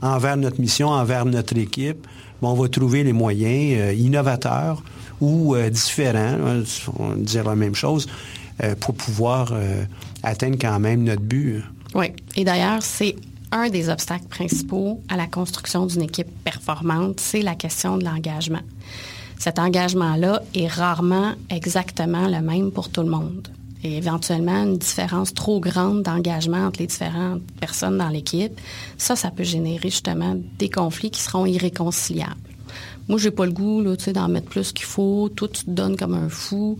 [0.00, 2.06] envers notre mission, envers notre équipe,
[2.40, 4.82] ben on va trouver les moyens euh, innovateurs
[5.22, 6.36] ou euh, différents,
[6.98, 8.08] on dire la même chose,
[8.62, 9.84] euh, pour pouvoir euh,
[10.24, 11.62] atteindre quand même notre but.
[11.94, 12.06] Oui.
[12.36, 13.14] Et d'ailleurs, c'est
[13.52, 18.62] un des obstacles principaux à la construction d'une équipe performante, c'est la question de l'engagement.
[19.38, 23.48] Cet engagement-là est rarement exactement le même pour tout le monde.
[23.84, 28.60] Et éventuellement, une différence trop grande d'engagement entre les différentes personnes dans l'équipe,
[28.98, 32.51] ça, ça peut générer justement des conflits qui seront irréconciliables.
[33.08, 35.28] Moi, j'ai pas le goût là, d'en mettre plus qu'il faut.
[35.34, 36.78] Tout tu te comme un fou.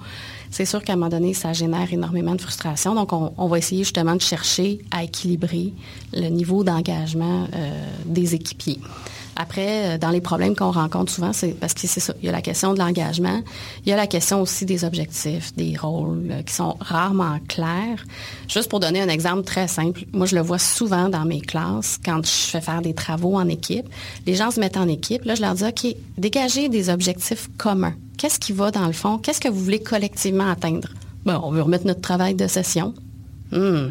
[0.51, 2.95] C'est sûr qu'à un moment donné, ça génère énormément de frustration.
[2.95, 5.73] Donc, on, on va essayer justement de chercher à équilibrer
[6.13, 8.79] le niveau d'engagement euh, des équipiers.
[9.37, 12.15] Après, dans les problèmes qu'on rencontre souvent, c'est parce que c'est ça.
[12.21, 13.43] Il y a la question de l'engagement.
[13.85, 18.05] Il y a la question aussi des objectifs, des rôles euh, qui sont rarement clairs.
[18.49, 21.99] Juste pour donner un exemple très simple, moi, je le vois souvent dans mes classes
[22.05, 23.89] quand je fais faire des travaux en équipe.
[24.27, 25.25] Les gens se mettent en équipe.
[25.25, 27.95] Là, je leur dis, OK, dégagez des objectifs communs.
[28.19, 29.19] Qu'est-ce qui va dans le fond?
[29.19, 30.89] Qu'est-ce que vous voulez collectivement atteindre?
[31.25, 32.95] Bon, on veut remettre notre travail de session.
[33.51, 33.89] Hmm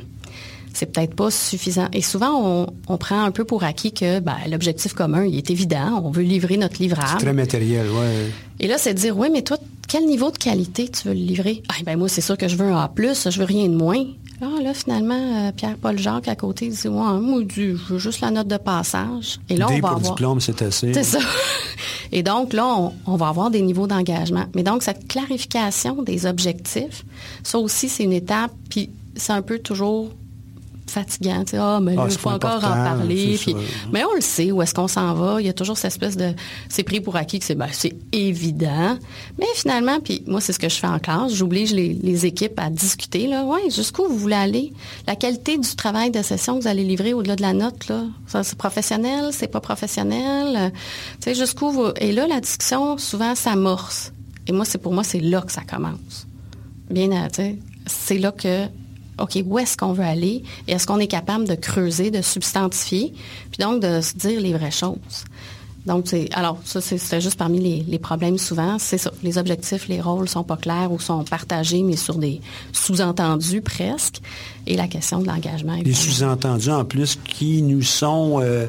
[0.73, 1.87] c'est peut-être pas suffisant.
[1.93, 5.49] Et souvent, on, on, prend un peu pour acquis que ben, l'objectif commun, il est
[5.49, 6.01] évident.
[6.03, 7.09] On veut livrer notre livrable.
[7.11, 8.31] C'est très matériel, oui.
[8.59, 9.57] Et là, c'est de dire, oui, mais toi,
[9.87, 11.63] quel niveau de qualité tu veux le livrer?
[11.69, 14.05] Ah, ben moi, c'est sûr que je veux un A+, je veux rien de moins.
[14.39, 18.31] Là, là finalement, euh, Pierre-Paul Jacques à côté dit, ouais, moi, je veux juste la
[18.31, 19.39] note de passage.
[19.49, 20.15] Et là, D on va pour avoir...
[20.15, 20.93] diplôme, c'est assez.
[20.93, 21.19] C'est ça.
[22.13, 24.45] Et donc, là, on, on va avoir des niveaux d'engagement.
[24.55, 27.03] Mais donc, cette clarification des objectifs,
[27.43, 30.09] ça aussi, c'est une étape, puis c'est un peu toujours
[30.91, 31.43] fatigant.
[31.43, 33.37] Tu sais, ah, mais là, il faut encore en parler.
[33.39, 33.55] Puis,
[33.91, 35.41] mais on le sait, où est-ce qu'on s'en va.
[35.41, 36.33] Il y a toujours cette espèce de...
[36.69, 37.69] C'est pris pour acquis que c'est ben,
[38.11, 38.97] évident.
[39.39, 41.33] Mais finalement, puis moi, c'est ce que je fais en classe.
[41.33, 43.27] J'oblige les, les, équipes à discuter.
[43.27, 43.43] Là.
[43.43, 44.73] Ouais, jusqu'où vous voulez aller?
[45.07, 48.03] La qualité du travail de session que vous allez livrer au-delà de la note, là,
[48.43, 50.71] c'est professionnel, c'est pas professionnel?
[51.19, 51.87] Tu sais, jusqu'où vous...
[51.99, 54.11] Et là, la discussion, souvent, s'amorce.
[54.47, 56.27] Et moi, c'est pour moi, c'est là que ça commence.
[56.89, 58.67] Bien, tu sais, c'est là que
[59.21, 63.13] OK, où est-ce qu'on veut aller et est-ce qu'on est capable de creuser, de substantifier,
[63.51, 65.25] puis donc de se dire les vraies choses?
[65.85, 68.77] Donc, c'est, alors, ça, c'est juste parmi les, les problèmes souvent.
[68.77, 69.11] C'est ça.
[69.23, 72.39] Les objectifs, les rôles sont pas clairs ou sont partagés, mais sur des
[72.71, 74.21] sous-entendus presque.
[74.67, 75.77] Et la question de l'engagement.
[75.83, 78.39] Les sous-entendus, en plus, qui nous sont...
[78.41, 78.67] Euh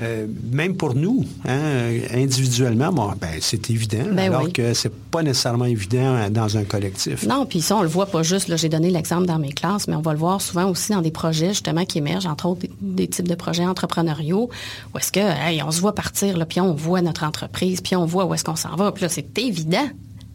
[0.00, 4.52] euh, même pour nous, hein, individuellement, bon, ben, c'est évident, ben alors oui.
[4.52, 7.26] que c'est pas nécessairement évident dans un collectif.
[7.26, 9.86] Non, puis ça, on le voit pas juste, là, j'ai donné l'exemple dans mes classes,
[9.88, 12.60] mais on va le voir souvent aussi dans des projets, justement, qui émergent, entre autres,
[12.60, 14.50] des, des types de projets entrepreneuriaux,
[14.92, 18.04] où est-ce que, hey, on se voit partir, puis on voit notre entreprise, puis on
[18.04, 19.88] voit où est-ce qu'on s'en va, puis là, c'est évident.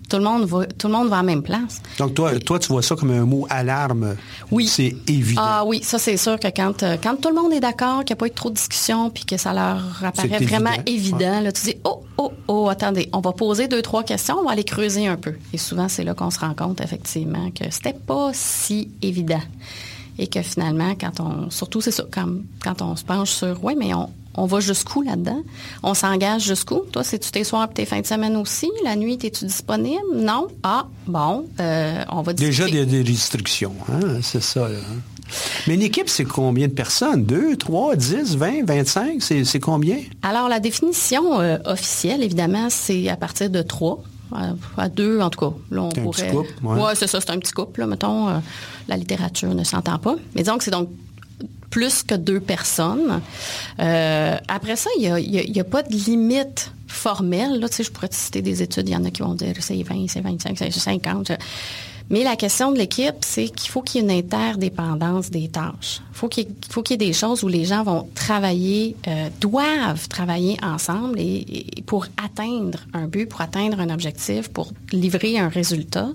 [0.10, 1.82] Tout le monde va, tout le monde va à la même place.
[1.98, 4.16] Donc toi, Et, toi, tu vois ça comme un mot alarme.
[4.52, 4.68] Oui.
[4.68, 5.42] C'est évident.
[5.44, 8.16] Ah oui, ça c'est sûr que quand, euh, quand tout le monde est d'accord, qu'il
[8.16, 11.38] n'y a pas eu trop de discussion, puis que ça leur apparaît vraiment évident, évident
[11.38, 11.42] ouais.
[11.42, 14.52] là, tu dis oh oh oh, attendez, on va poser deux trois questions, on va
[14.52, 15.34] aller creuser un peu.
[15.54, 19.42] Et souvent c'est là qu'on se rend compte effectivement que c'était pas si évident
[20.18, 22.28] et que finalement quand on, surtout c'est ça, quand,
[22.64, 24.10] quand on se penche sur ouais, mais on
[24.42, 25.42] on va jusqu'où là-dedans?
[25.84, 26.80] On s'engage jusqu'où?
[26.92, 28.70] Toi, c'est-tu tes soirs et tes fins de semaine aussi?
[28.84, 30.02] La nuit, es-tu disponible?
[30.16, 30.48] Non?
[30.64, 32.86] Ah, bon, euh, on va Déjà discuter.
[32.86, 34.68] des, des restrictions, hein, c'est ça.
[34.70, 34.78] là.
[35.68, 37.24] Mais une équipe, c'est combien de personnes?
[37.24, 39.22] 2, 3, 10, 20, 25?
[39.22, 39.98] C'est combien?
[40.24, 44.02] Alors, la définition euh, officielle, évidemment, c'est à partir de trois.
[44.32, 45.56] À, à deux, en tout cas.
[45.72, 46.24] Là, on C'est un pourrait...
[46.28, 46.96] petit couple, ouais.
[46.96, 48.30] c'est ça, c'est un petit couple, là, mettons.
[48.30, 48.40] euh,
[48.88, 50.16] la littérature ne s'entend pas.
[50.36, 50.90] Mais disons que c'est donc
[51.70, 53.22] plus que deux personnes.
[53.80, 57.66] Euh, après ça, il n'y a, pas de limite formelle.
[57.72, 58.90] Je pourrais te citer des études.
[58.90, 61.32] Il y en a qui vont dire c'est 20, c'est 25, c'est 50.
[62.10, 66.02] Mais la question de l'équipe, c'est qu'il faut qu'il y ait une interdépendance des tâches.
[66.12, 68.08] Il faut qu'il y, ait- faut qu'il y ait des choses où les gens vont
[68.16, 71.46] travailler, euh, doivent travailler ensemble et,
[71.78, 76.10] et pour atteindre un but, pour atteindre un objectif, pour livrer un résultat.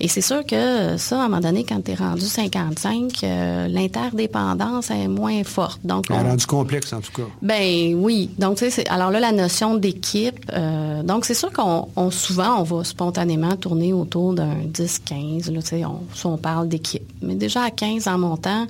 [0.00, 3.68] Et c'est sûr que ça, à un moment donné, quand tu es rendu 55, euh,
[3.68, 5.80] l'interdépendance est moins forte.
[5.84, 7.28] Donc, On rendu complexe, en tout cas.
[7.40, 8.30] ben oui.
[8.38, 12.10] Donc, tu sais, c'est- alors là, la notion d'équipe, euh, donc c'est sûr qu'on on-
[12.10, 15.21] souvent, on va spontanément tourner autour d'un 10-15.
[15.22, 17.02] Là, on, soit on parle d'équipe.
[17.22, 18.66] Mais déjà à 15 en montant,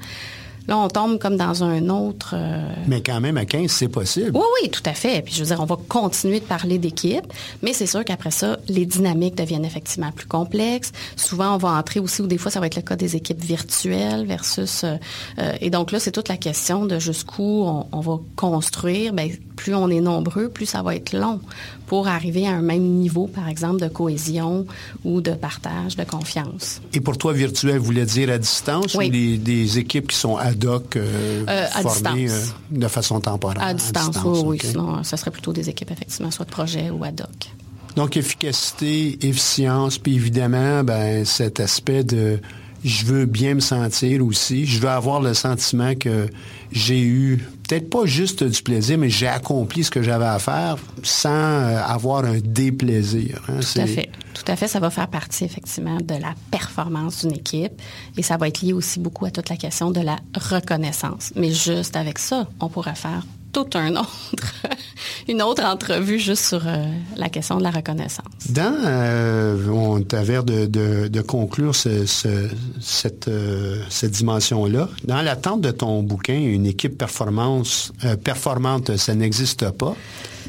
[0.69, 2.35] là, on tombe comme dans un autre...
[2.37, 4.31] euh, Mais quand même, à 15, c'est possible.
[4.35, 5.23] oui, oui, tout à fait.
[5.23, 7.25] Puis je veux dire, on va continuer de parler d'équipe,
[7.63, 10.93] mais c'est sûr qu'après ça, les dynamiques deviennent effectivement plus complexes.
[11.17, 13.43] Souvent, on va entrer aussi, ou des fois, ça va être le cas des équipes
[13.43, 14.85] virtuelles versus...
[14.85, 14.97] euh,
[15.39, 19.13] euh, et donc là, c'est toute la question de jusqu'où on, on va construire.
[19.13, 21.41] Bien, plus on est nombreux, plus ça va être long
[21.87, 24.67] pour arriver à un même niveau, par exemple, de cohésion
[25.05, 26.81] ou de partage, de confiance.
[26.95, 29.09] Et pour toi, virtuel voulait dire à distance Oui.
[29.09, 33.63] ou des, des équipes qui sont ad hoc euh, Euh, formées euh, de façon temporaire?
[33.63, 34.59] À distance, oui, oui.
[34.63, 37.51] Sinon, ça serait plutôt des équipes, effectivement, soit de projet ou ad hoc.
[37.95, 42.41] Donc, efficacité, efficience, puis évidemment, ben, cet aspect de
[42.85, 44.67] je veux bien me sentir aussi.
[44.67, 46.29] Je veux avoir le sentiment que
[46.73, 47.37] j'ai eu,
[47.69, 51.83] peut-être pas juste du plaisir, mais j'ai accompli ce que j'avais à faire sans euh,
[51.85, 53.41] avoir un déplaisir.
[53.49, 53.61] hein.
[53.61, 54.11] Tout à fait.
[54.35, 54.67] Tout à fait.
[54.69, 57.73] Ça va faire partie, effectivement, de la performance d'une équipe.
[58.17, 61.33] Et ça va être lié aussi beaucoup à toute la question de la reconnaissance.
[61.37, 64.33] Mais juste avec ça, on pourrait faire tout un autre,
[65.29, 66.85] une autre entrevue juste sur euh,
[67.17, 68.25] la question de la reconnaissance.
[68.49, 72.49] Dans, euh, on t'avait de, conclure ce- ce-
[72.81, 74.89] cette, euh, cette dimension-là.
[75.05, 77.93] Dans l'attente de ton bouquin, une équipe performance,
[78.25, 79.95] performante, ça n'existe pas.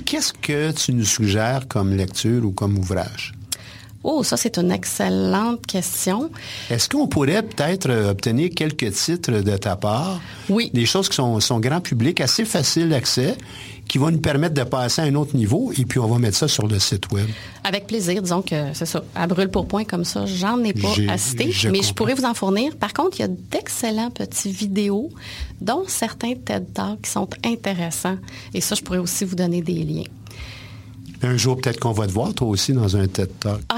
[0.06, 3.34] Qu'est-ce que tu nous suggères comme lecture ou comme ouvrage?
[4.04, 6.30] Oh, ça, c'est une excellente question.
[6.70, 10.20] Est-ce qu'on pourrait peut-être euh, obtenir quelques titres de ta part?
[10.50, 10.70] Oui.
[10.74, 13.38] Des choses qui sont, sont grand public, assez facile d'accès,
[13.88, 16.38] qui vont nous permettre de passer à un autre niveau, et puis on va mettre
[16.38, 17.28] ça sur le site Web.
[17.63, 19.04] Avec plaisir, disons que c'est ça.
[19.16, 22.26] À brûle pour point comme ça, j'en ai pas citer, je mais je pourrais vous
[22.26, 22.76] en fournir.
[22.76, 25.10] Par contre, il y a d'excellents petits vidéos,
[25.62, 28.18] dont certains TED Talks qui sont intéressants.
[28.54, 30.04] Et ça, je pourrais aussi vous donner des liens.
[31.24, 33.62] Un jour, peut-être qu'on va te voir, toi aussi, dans un TED Talk.
[33.70, 33.78] Ah,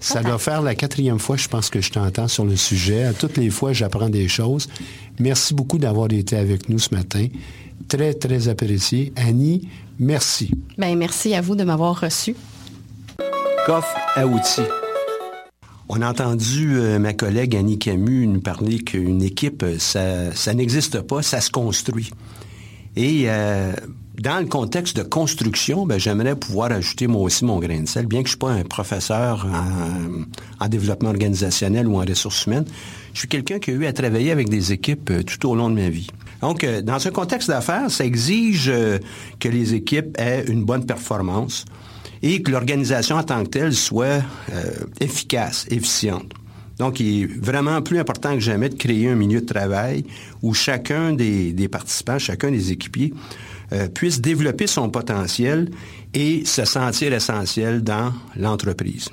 [0.00, 3.04] Ça doit faire la quatrième fois, je pense, que je t'entends sur le sujet.
[3.04, 4.68] À toutes les fois, j'apprends des choses.
[5.18, 7.26] Merci beaucoup d'avoir été avec nous ce matin.
[7.88, 9.12] Très, très apprécié.
[9.16, 10.50] Annie, merci.
[10.78, 12.34] Ben, merci à vous de m'avoir reçu.
[13.66, 14.62] Coffre à outils.
[15.90, 20.54] On a entendu euh, ma collègue Annie Camus nous parler qu'une équipe, euh, ça, ça
[20.54, 22.10] n'existe pas, ça se construit.
[22.94, 23.72] Et euh,
[24.20, 28.06] dans le contexte de construction, ben, j'aimerais pouvoir ajouter moi aussi mon grain de sel,
[28.06, 32.46] bien que je ne suis pas un professeur en, en développement organisationnel ou en ressources
[32.46, 32.64] humaines.
[33.14, 35.70] Je suis quelqu'un qui a eu à travailler avec des équipes euh, tout au long
[35.70, 36.08] de ma vie.
[36.40, 38.98] Donc, euh, dans un contexte d'affaires, ça exige euh,
[39.38, 41.64] que les équipes aient une bonne performance
[42.22, 44.24] et que l'organisation en tant que telle soit
[44.98, 46.32] efficace, efficiente.
[46.78, 50.04] Donc, il est vraiment plus important que jamais de créer un milieu de travail
[50.42, 53.14] où chacun des participants, chacun des équipiers
[53.72, 55.70] euh, puisse développer son potentiel
[56.14, 59.08] et se sentir essentiel dans l'entreprise.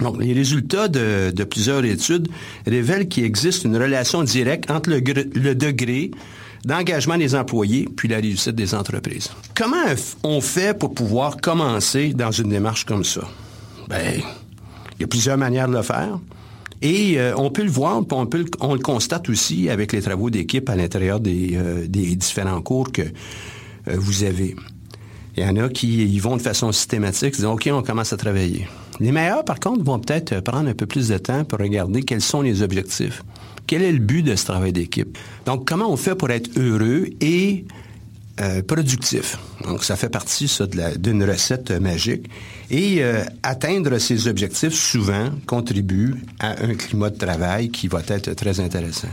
[0.00, 2.28] Donc, les résultats de, plusieurs études
[2.66, 6.10] révèlent qu'il existe une relation directe entre le, gr- le degré
[6.64, 9.30] d'engagement des employés puis la réussite des entreprises.
[9.54, 9.76] Comment
[10.22, 13.22] on fait pour pouvoir commencer dans une démarche comme ça?
[13.88, 14.20] Ben,
[14.98, 16.18] il y a plusieurs manières de le faire.
[16.82, 20.30] Et euh, on peut le voir, on, le, on le constate aussi avec les travaux
[20.30, 23.02] d'équipe à l'intérieur des, euh, différents cours que
[23.96, 24.56] vous avez.
[25.36, 28.16] Il y en a qui y vont de façon systématique, disent OK, on commence à
[28.16, 28.66] travailler.
[28.98, 32.20] Les meilleurs, par contre, vont peut-être prendre un peu plus de temps pour regarder quels
[32.20, 33.22] sont les objectifs.
[33.66, 35.16] Quel est le but de ce travail d'équipe?
[35.46, 37.64] Donc, comment on fait pour être heureux et
[38.40, 39.38] euh, productif?
[39.64, 40.50] Donc, ça fait partie,
[40.98, 42.28] d'une recette euh, magique.
[42.70, 48.34] Et euh, atteindre ces objectifs, souvent, contribue à un climat de travail qui va être
[48.34, 49.08] très intéressant.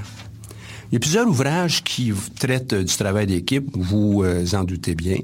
[0.91, 4.23] Il y a plusieurs ouvrages qui traitent du travail d'équipe, vous
[4.53, 5.17] en doutez bien.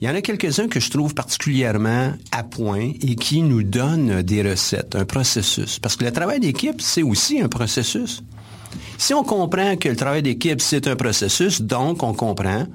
[0.00, 4.22] Il y en a quelques-uns que je trouve particulièrement à point et qui nous donnent
[4.22, 5.80] des recettes, un processus.
[5.80, 8.22] Parce que le travail d'équipe, c'est aussi un processus.
[8.96, 12.66] Si on comprend que le travail d'équipe, c'est un processus, donc on comprend,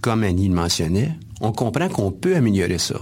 [0.00, 2.96] comme Annie le mentionnait, on comprend qu'on peut améliorer ça.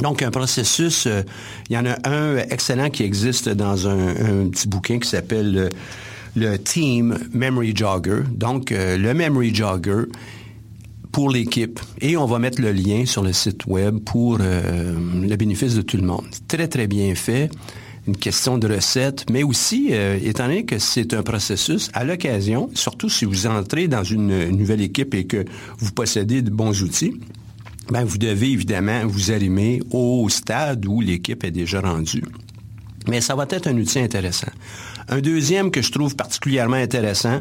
[0.00, 1.22] Donc, un processus, euh,
[1.70, 5.70] il y en a un excellent qui existe dans un, petit bouquin qui s'appelle
[6.36, 8.20] le, Team Memory Jogger.
[8.30, 10.04] Donc, euh, le Memory Jogger,
[11.12, 11.80] pour l'équipe.
[12.00, 15.82] Et on va mettre le lien sur le site web pour euh, le bénéfice de
[15.82, 16.26] tout le monde.
[16.46, 17.50] Très, très bien fait.
[18.06, 22.70] Une question de recette, mais aussi, euh, étant donné que c'est un processus, à l'occasion,
[22.74, 25.44] surtout si vous entrez dans une nouvelle équipe et que
[25.78, 27.18] vous possédez de bons outils,
[27.90, 32.24] ben, vous devez évidemment vous arrimer au stade où l'équipe est déjà rendue.
[33.08, 34.50] Mais ça va être un outil intéressant.
[35.08, 37.40] Un deuxième que je trouve particulièrement intéressant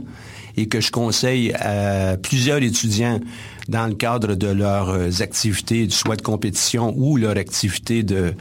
[0.58, 3.20] et que je conseille à plusieurs étudiants
[3.68, 8.34] dans le cadre de leurs euh, activités, soit de compétition ou leur activité de,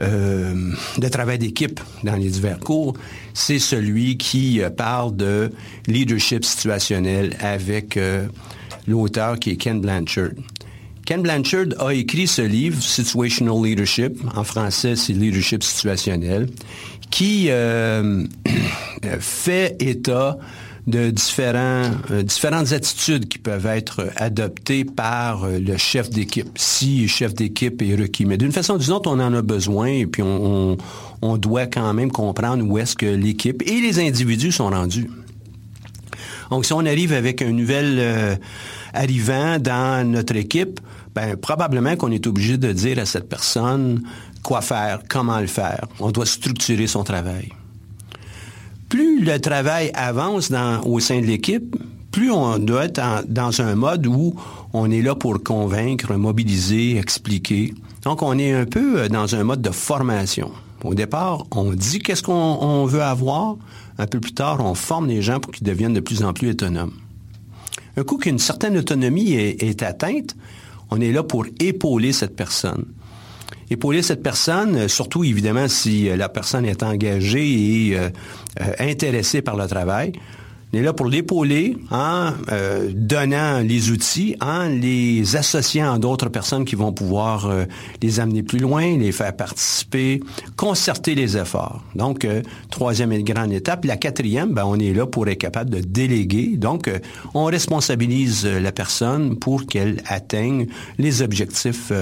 [0.00, 2.94] euh, de travail d'équipe dans les divers cours,
[3.34, 5.50] c'est celui qui euh, parle de
[5.88, 7.98] leadership situationnel avec
[8.86, 10.30] l'auteur qui est Ken Blanchard.
[11.04, 16.48] Ken Blanchard a écrit ce livre, Situational Leadership, en français c'est Leadership situationnel,
[17.10, 17.50] qui
[19.20, 20.38] fait état
[20.88, 27.02] de différents, euh, différentes attitudes qui peuvent être adoptées par euh, le chef d'équipe, si
[27.02, 28.24] le chef d'équipe est requis.
[28.24, 30.76] Mais d'une façon ou d'une autre, on en a besoin et puis on,
[31.36, 35.10] doit quand même comprendre où est-ce que l'équipe et les individus sont rendus.
[36.50, 38.36] Donc, si on arrive avec un nouvel euh,
[38.94, 40.80] arrivant dans notre équipe,
[41.14, 44.02] ben, probablement qu'on est obligé de dire à cette personne
[44.42, 45.86] quoi faire, comment le faire.
[46.00, 47.52] On doit structurer son travail
[48.88, 50.50] plus le travail avance
[50.84, 51.76] au sein de l'équipe,
[52.10, 54.34] plus on doit être dans un mode où
[54.72, 57.74] on est là pour convaincre, mobiliser, expliquer.
[58.02, 60.50] Donc, on est un peu euh, dans un mode de formation.
[60.84, 63.56] Au départ, on dit qu'est-ce qu'on veut avoir.
[63.98, 66.50] Un peu plus tard, on forme les gens pour qu'ils deviennent de plus en plus
[66.50, 66.92] autonomes.
[67.96, 70.36] Un coup qu'une certaine autonomie est atteinte,
[70.90, 72.84] on est là pour épauler cette personne
[73.70, 78.10] épauler cette personne, euh, surtout évidemment si euh, la personne est engagée et euh,
[78.78, 80.12] intéressée par le travail.
[80.72, 82.32] On est là pour l'épauler en
[82.92, 87.50] donnant les outils, en les associant à d'autres personnes qui vont pouvoir
[88.02, 90.20] les amener plus loin, les faire participer,
[90.56, 91.82] concerter les efforts.
[91.94, 92.26] Donc,
[92.70, 93.86] troisième et grande étape.
[93.86, 96.56] La quatrième, ben, on est là pour être capable de déléguer.
[96.56, 96.90] Donc,
[97.32, 100.66] on responsabilise la personne pour qu'elle atteigne
[100.98, 101.92] les objectifs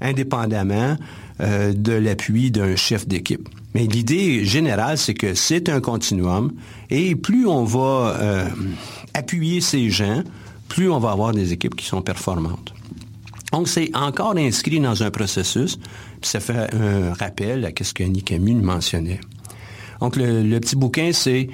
[0.00, 0.96] indépendamment
[1.40, 3.48] euh, de l'appui d'un chef d'équipe.
[3.74, 6.52] Mais l'idée générale, c'est que c'est un continuum
[6.88, 8.48] et plus on va euh,
[9.12, 10.22] appuyer ces gens,
[10.68, 12.72] plus on va avoir des équipes qui sont performantes.
[13.52, 15.76] Donc, c'est encore inscrit dans un processus,
[16.20, 19.20] puis ça fait un rappel à ce que Annie Camus mentionnait.
[20.00, 21.48] Donc, le, petit bouquin, c'est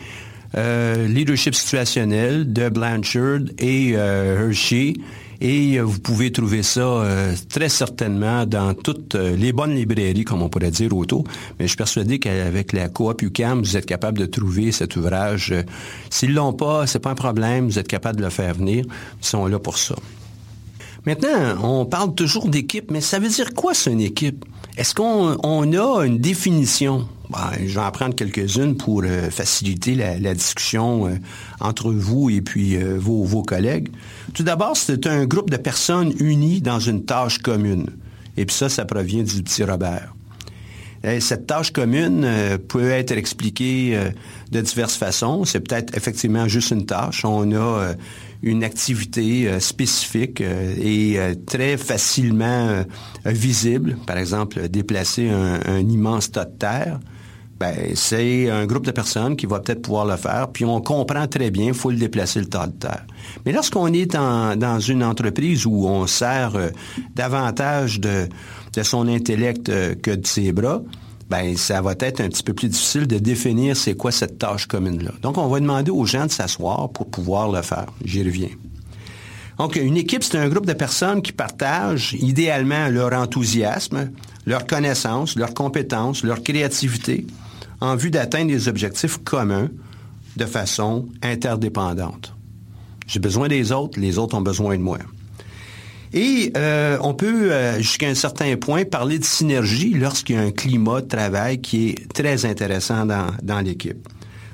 [0.57, 4.95] euh, Leadership situationnel de Blanchard et Hershey
[5.45, 10.23] et euh, vous pouvez trouver ça euh, très certainement dans toutes euh, les bonnes librairies,
[10.23, 11.25] comme on pourrait dire auto.
[11.59, 15.53] Mais je suis persuadé qu'avec la coop UCAM, vous êtes capable de trouver cet ouvrage.
[16.11, 17.67] S'ils l'ont pas, c'est pas un problème.
[17.67, 18.85] Vous êtes capable de le faire venir.
[19.21, 19.97] Ils sont là pour ça.
[21.07, 24.45] Maintenant, on parle toujours d'équipe, mais ça veut dire quoi, c'est une équipe?
[24.77, 27.09] Est-ce qu'on a une définition?
[27.33, 31.15] Ben, je vais en prendre quelques-unes pour euh, faciliter la, discussion euh,
[31.61, 33.89] entre vous et puis euh, vos, collègues.
[34.35, 37.87] Tout d'abord, c'est un groupe de personnes unies dans une tâche commune.
[38.37, 40.15] Et puis ça, ça provient du petit Robert.
[41.21, 42.27] cette tâche commune
[42.69, 43.99] peut être expliquée
[44.51, 45.45] de diverses façons.
[45.45, 47.25] C'est peut-être effectivement juste une tâche.
[47.25, 47.95] On a
[48.43, 52.85] une activité spécifique et très facilement
[53.27, 53.99] visible.
[54.07, 57.01] Par exemple, déplacer un, un immense tas de terre.
[57.63, 61.29] Ben, c'est un groupe de personnes qui va peut-être pouvoir le faire, puis on comprend
[61.29, 63.07] très bien, il faut le déplacer le tas de terre.
[63.47, 66.71] Mais lorsqu'on est dans une entreprise où on sert euh,
[67.15, 68.27] davantage de,
[68.83, 70.83] son intellect euh, que de ses bras,
[71.31, 74.67] ben ça va être un petit peu plus difficile de définir c'est quoi cette tâche
[74.67, 75.13] commune-là.
[75.23, 77.87] Donc, on va demander aux gens de s'asseoir pour pouvoir le faire.
[78.05, 78.51] J'y reviens.
[79.59, 84.11] Donc, une équipe, c'est un groupe de personnes qui partagent idéalement leur enthousiasme,
[84.47, 87.25] leur connaissance, leurs compétences, leur créativité,
[87.83, 89.69] en vue d'atteindre des objectifs communs
[90.37, 92.33] de façon interdépendante.
[93.09, 94.99] J'ai besoin des autres, les autres ont besoin de moi.
[96.15, 100.43] Et euh, on peut, euh, jusqu'à un certain point, parler de synergie lorsqu'il y a
[100.43, 104.09] un climat de travail qui est très intéressant dans, dans l'équipe.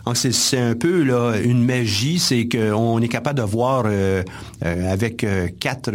[0.09, 4.23] Donc, c'est un peu là, une magie, c'est qu'on est capable de voir euh,
[4.65, 5.95] euh, avec euh, quatre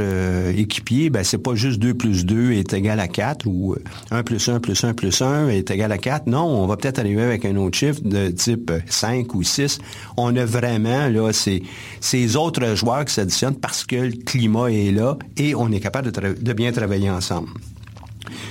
[0.55, 3.75] équipiers, ben, c'est pas juste 2 plus 2 est égal à 4 ou
[4.11, 6.27] 1 plus 1 plus 1 plus 1 est égal à 4.
[6.27, 9.79] Non, on va peut-être arriver avec un autre chiffre de type 5 ou 6.
[10.15, 11.63] On a vraiment là ces,
[11.99, 16.11] ces autres joueurs qui s'additionnent parce que le climat est là et on est capable
[16.11, 17.49] de bien travailler ensemble.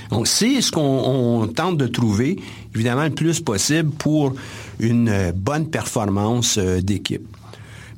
[0.09, 2.39] Donc, c'est ce qu'on tente de trouver,
[2.75, 4.33] évidemment, le plus possible pour
[4.79, 7.25] une euh, bonne performance euh, d'équipe.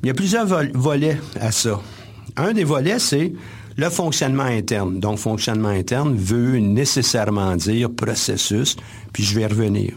[0.02, 1.80] Il y a plusieurs volets à ça.
[2.36, 3.32] Un des volets, c'est
[3.76, 5.00] le fonctionnement interne.
[5.00, 8.76] Donc, fonctionnement interne veut nécessairement dire processus,
[9.12, 9.92] puis je vais revenir.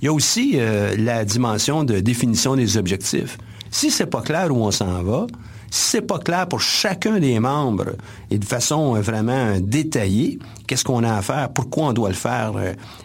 [0.00, 3.38] Il y a aussi euh, la dimension de définition des objectifs.
[3.70, 5.26] Si c'est pas clair où on s'en va,
[5.70, 7.92] si c'est pas clair pour chacun des membres
[8.30, 12.52] et de façon vraiment détaillée, qu'est-ce qu'on a à faire, pourquoi on doit le faire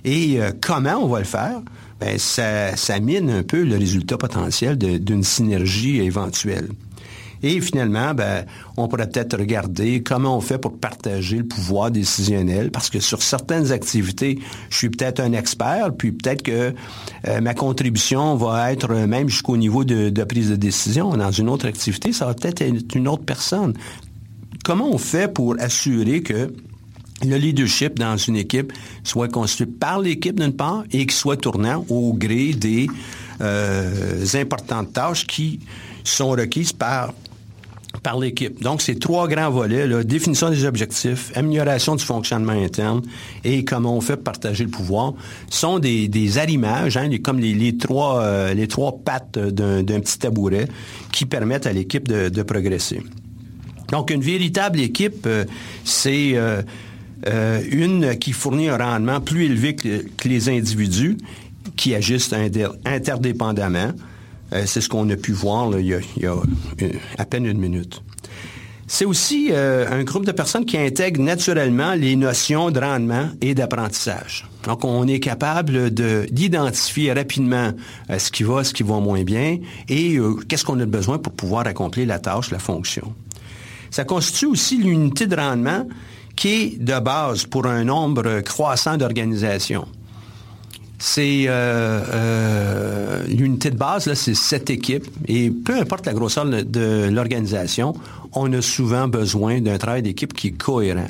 [0.03, 1.61] et comment on va le faire,
[1.99, 6.69] ben, ça, ça mine un peu le résultat potentiel d'une synergie éventuelle.
[7.43, 8.45] Et finalement, ben,
[8.77, 13.21] on pourrait peut-être regarder comment on fait pour partager le pouvoir décisionnel, parce que sur
[13.21, 14.39] certaines activités,
[14.69, 16.73] je suis peut-être un expert, puis peut-être que
[17.27, 21.15] euh, ma contribution va être même jusqu'au niveau de, de, prise de décision.
[21.15, 23.73] Dans une autre activité, ça va peut-être être une autre personne.
[24.65, 26.51] Comment on fait pour assurer que
[27.25, 31.85] le leadership dans une équipe soit construit par l'équipe d'une part et qu'il soit tournant
[31.89, 32.87] au gré des
[33.41, 35.59] euh, importantes tâches qui
[36.03, 37.13] sont requises par
[38.03, 38.61] par l'équipe.
[38.61, 43.01] Donc, ces trois grands volets, là, définition des objectifs, amélioration du fonctionnement interne
[43.43, 45.13] et comment on fait partager le pouvoir,
[45.49, 50.19] sont des, des arrimages, hein, comme les, les trois, euh, les trois pattes d'un petit
[50.19, 50.67] tabouret
[51.11, 53.01] qui permettent à l'équipe de, de, progresser.
[53.91, 55.45] Donc, une véritable équipe, euh,
[55.83, 56.61] c'est euh,
[57.25, 61.17] euh, une qui fournit un rendement plus élevé que, les individus
[61.75, 62.33] qui agissent
[62.85, 63.91] interdépendamment.
[64.53, 66.35] Euh, c'est ce qu'on a pu voir il, y a,
[67.17, 68.03] à peine une minute.
[68.89, 73.53] C'est aussi euh, un groupe de personnes qui intègrent naturellement les notions de rendement et
[73.53, 74.47] d'apprentissage.
[74.63, 77.71] Donc, on est capable d'identifier rapidement
[78.17, 79.57] ce qui va, ce qui va moins bien
[79.89, 83.13] et qu'est-ce qu'on a besoin pour pouvoir accomplir la tâche, la fonction.
[83.91, 85.85] Ça constitue aussi l'unité de rendement
[86.37, 89.87] qui est de base pour un nombre croissant d'organisations.
[90.99, 95.05] C'est euh, euh, l'unité de base, c'est cette équipe.
[95.27, 97.93] Et peu importe la grosseur de l'organisation,
[98.33, 101.09] on a souvent besoin d'un travail d'équipe qui est cohérent.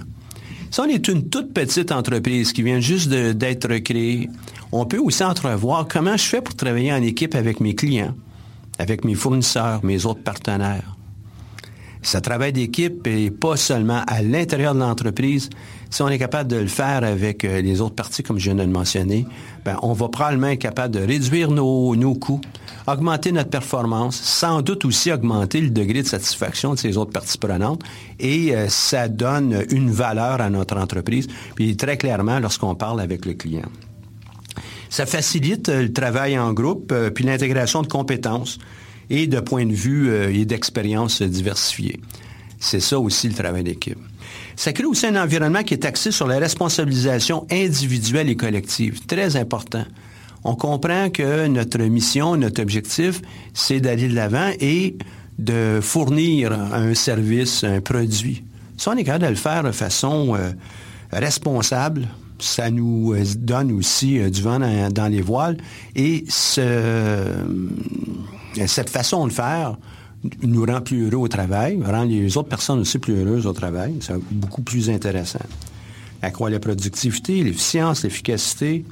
[0.72, 4.30] Si on est une toute petite entreprise qui vient juste d'être créée,
[4.72, 8.14] on peut aussi entrevoir comment je fais pour travailler en équipe avec mes clients,
[8.78, 10.97] avec mes fournisseurs, mes autres partenaires.
[12.08, 15.50] Ce travail d'équipe et pas seulement à l'intérieur de l'entreprise.
[15.90, 18.56] Si on est capable de le faire avec euh, les autres parties, comme je viens
[18.56, 19.26] de le mentionner,
[19.66, 22.40] ben, on va probablement être capable de réduire nos, nos coûts,
[22.88, 27.38] augmenter notre performance, sans doute aussi augmenter le degré de satisfaction de ces autres parties
[27.38, 27.84] prenantes.
[28.22, 33.26] Et euh, ça donne une valeur à notre entreprise, puis très clairement lorsqu'on parle avec
[33.26, 33.68] le client.
[34.90, 38.60] Ça facilite euh, le travail en groupe, puis l'intégration de compétences
[39.10, 42.00] et de points de vue euh, et d'expériences diversifiées.
[42.60, 44.00] C'est ça aussi le travail d'équipe.
[44.56, 49.06] Ça crée aussi un environnement qui est axé sur la responsabilisation individuelle et collective.
[49.06, 49.86] Très important.
[50.44, 53.22] On comprend que notre mission, notre objectif,
[53.54, 54.98] c'est d'aller de l'avant et
[55.38, 58.44] de fournir un service, un produit.
[58.78, 60.52] Ça, on est capable de le faire de façon euh,
[61.12, 62.08] responsable.
[62.40, 65.58] Ça nous euh, donne aussi du vent dans, les voiles.
[65.96, 67.32] Et ce,
[68.66, 69.78] cette façon de faire
[70.42, 73.96] nous rend plus heureux au travail, rend les autres personnes aussi plus heureuses au travail.
[74.02, 75.46] C'est beaucoup plus intéressant.
[76.22, 78.84] Accroît la productivité, l'efficience, l'efficacité.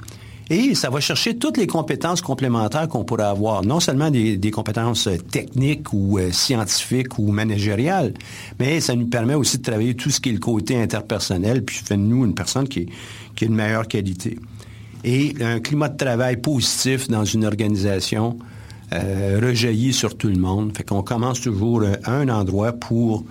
[0.48, 5.08] Et ça va chercher toutes les compétences complémentaires qu'on pourrait avoir, non seulement des, compétences
[5.32, 8.14] techniques ou euh, scientifiques ou managériales,
[8.60, 11.78] mais ça nous permet aussi de travailler tout ce qui est le côté interpersonnel, puis
[11.78, 12.88] fait de nous une personne qui,
[13.34, 14.38] qui a une meilleure qualité.
[15.02, 18.38] Et un climat de travail positif dans une organisation,
[18.92, 20.76] euh, rejaillit sur tout le monde.
[20.76, 23.24] Fait qu'on commence toujours euh, un endroit pour,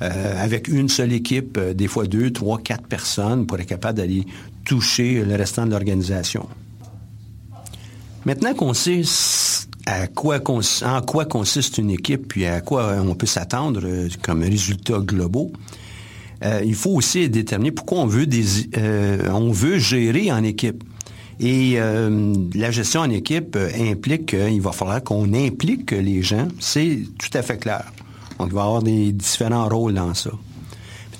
[0.00, 4.24] euh, avec une seule équipe, des fois deux, trois, quatre personnes, pour être capable d'aller
[4.64, 6.48] toucher le restant de l'organisation.
[8.24, 9.02] Maintenant qu'on sait
[9.84, 13.82] à quoi en quoi consiste une équipe, puis à quoi on peut s'attendre
[14.22, 15.52] comme résultat globaux,
[16.64, 18.26] il faut aussi déterminer pourquoi on veut,
[19.32, 20.84] on veut gérer en équipe.
[21.42, 26.46] Et euh, la gestion en équipe euh, implique qu'il va falloir qu'on implique les gens.
[26.60, 27.84] C'est tout à fait clair.
[28.38, 30.30] On va avoir des différents rôles dans ça.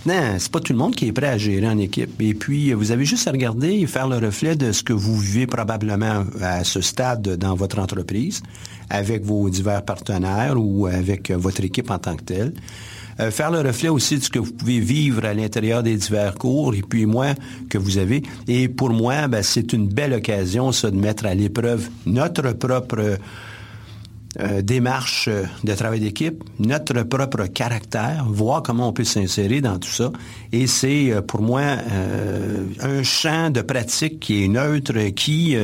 [0.07, 2.21] Maintenant, c'est pas tout le monde qui est prêt à gérer en équipe.
[2.21, 5.17] Et puis, vous avez juste à regarder et faire le reflet de ce que vous
[5.17, 8.43] vivez probablement à ce stade dans votre entreprise,
[8.91, 12.53] avec vos divers partenaires ou avec votre équipe en tant que telle.
[13.21, 16.35] Euh, faire le reflet aussi de ce que vous pouvez vivre à l'intérieur des divers
[16.35, 17.35] cours, et puis moi,
[17.69, 18.23] que vous avez.
[18.49, 23.19] Et pour moi, ben, c'est une belle occasion, ça, de mettre à l'épreuve notre propre
[24.41, 29.79] euh, démarche euh, de travail d'équipe, notre propre caractère, voir comment on peut s'insérer dans
[29.79, 30.11] tout ça.
[30.53, 31.63] Et c'est pour moi
[32.81, 35.57] un champ de pratique qui est neutre, qui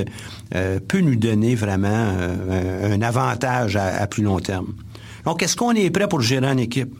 [0.50, 2.12] peut nous donner vraiment
[2.82, 4.74] un avantage à, à plus long terme.
[5.24, 6.94] Donc, est-ce qu'on est prêt pour gérer en équipe?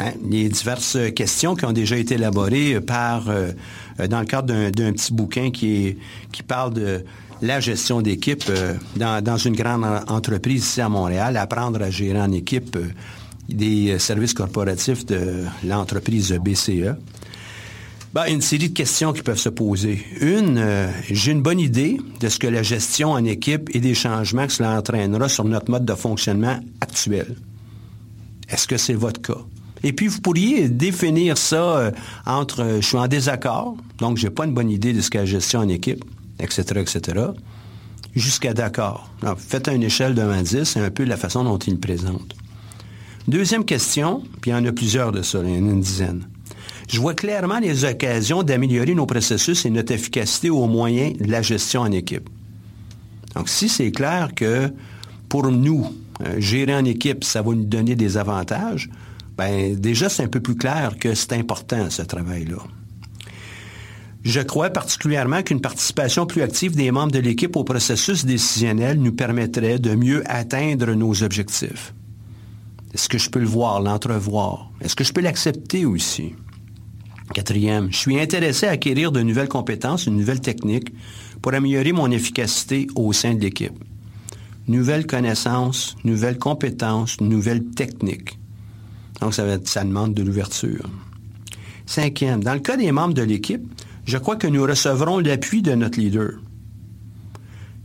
[0.00, 3.50] Hein, les diverses questions qui ont déjà été élaborées par, euh,
[4.08, 5.96] dans le cadre d'un petit bouquin qui,
[6.46, 7.04] parle de
[7.42, 12.30] la gestion d'équipe euh, dans, une grande entreprise ici à Montréal, apprendre à gérer en
[12.30, 12.86] équipe euh,
[13.48, 16.94] des services corporatifs de l'entreprise BCE.
[18.14, 20.04] Ben, une série de questions qui peuvent se poser.
[20.20, 20.64] Une,
[21.10, 24.52] j'ai une bonne idée de ce que la gestion en équipe et des changements que
[24.52, 27.36] cela entraînera sur notre mode de fonctionnement actuel.
[28.48, 29.44] Est-ce que c'est votre cas?
[29.82, 31.90] Et puis, vous pourriez définir ça euh,
[32.26, 35.18] entre euh, je suis en désaccord, donc j'ai pas une bonne idée de ce qu'est
[35.18, 36.04] la gestion en équipe,
[36.40, 37.26] etc., etc.,
[38.14, 39.10] jusqu'à d'accord.
[39.36, 42.34] Faites une échelle de 1 à 10, c'est un peu la façon dont il présente.
[43.28, 45.80] Deuxième question, puis il y en a plusieurs de ça, il y en a une
[45.80, 46.26] dizaine.
[46.88, 51.42] Je vois clairement les occasions d'améliorer nos processus et notre efficacité au moyen de la
[51.42, 52.28] gestion en équipe.
[53.34, 54.72] Donc, si c'est clair que
[55.28, 55.86] pour nous,
[56.26, 58.88] euh, gérer en équipe, ça va nous donner des avantages,
[59.38, 62.58] ben déjà c'est un peu plus clair que c'est important ce travail-là.
[64.24, 69.12] Je crois particulièrement qu'une participation plus active des membres de l'équipe au processus décisionnel nous
[69.12, 71.94] permettrait de mieux atteindre nos objectifs.
[72.92, 74.70] Est-ce que je peux le voir, l'entrevoir?
[74.80, 76.34] Est-ce que je peux l'accepter aussi?
[77.32, 80.92] Quatrième, je suis intéressé à acquérir de nouvelles compétences, une nouvelle technique
[81.40, 83.78] pour améliorer mon efficacité au sein de l'équipe.
[84.66, 88.37] Nouvelles connaissances, nouvelles compétences, nouvelles techniques.
[89.20, 90.88] Donc, ça, demande de l'ouverture.
[91.86, 93.62] Cinquième, dans le cas des membres de l'équipe,
[94.04, 96.32] je crois que nous recevrons l'appui de notre leader.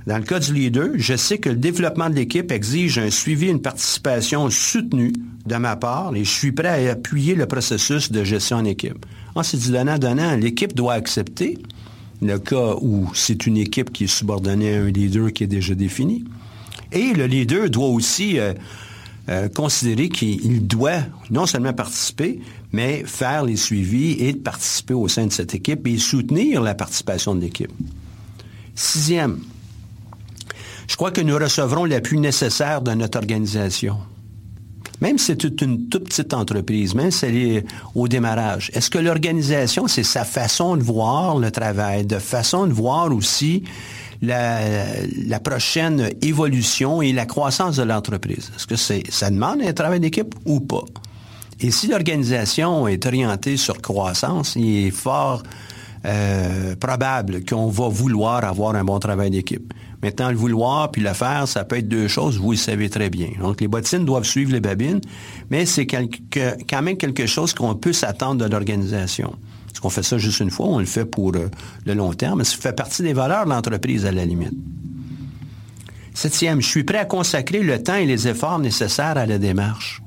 [0.05, 3.47] Dans le cas du leader, je sais que le développement de l'équipe exige un suivi,
[3.47, 5.13] une participation soutenue
[5.45, 9.05] de ma part et je suis prêt à appuyer le processus de gestion en équipe.
[9.43, 10.35] c'est du donnant-donnant.
[10.35, 11.57] L'équipe doit accepter
[12.21, 15.73] le cas où c'est une équipe qui est subordonnée à un leader qui est déjà
[15.73, 16.25] défini.
[16.91, 18.53] Et le leader doit aussi euh,
[19.29, 22.41] euh, considérer qu'il doit non seulement participer,
[22.73, 27.33] mais faire les suivis et participer au sein de cette équipe et soutenir la participation
[27.33, 27.71] de l'équipe.
[28.75, 29.39] Sixième,
[30.87, 33.97] je crois que nous recevrons l'appui nécessaire de notre organisation.
[35.01, 38.99] Même si c'est une toute petite entreprise, même si elle est au démarrage, est-ce que
[38.99, 43.63] l'organisation, c'est sa façon de voir le travail, de façon de voir aussi
[44.23, 48.51] la, prochaine évolution et la croissance de l'entreprise.
[48.55, 48.75] Est-ce que
[49.11, 50.85] ça demande un travail d'équipe ou pas?
[51.59, 55.43] Et si l'organisation est orientée sur croissance, il est fort
[56.05, 59.73] euh, probable qu'on va vouloir avoir un bon travail d'équipe.
[60.01, 63.09] Maintenant, le vouloir puis le faire, ça peut être deux choses, vous le savez très
[63.09, 63.29] bien.
[63.39, 64.99] Donc, les bottines doivent suivre les babines,
[65.49, 69.33] mais c'est quand même quelque chose qu'on peut s'attendre de l'organisation.
[69.83, 70.67] Qu'on fait ça juste une fois?
[70.67, 71.49] On le fait pour euh,
[71.85, 72.41] le long terme.
[72.45, 74.53] Ça fait partie des valeurs de l'entreprise à la limite.
[76.13, 80.01] Septième, je suis prêt à consacrer le temps et les efforts nécessaires à la démarche.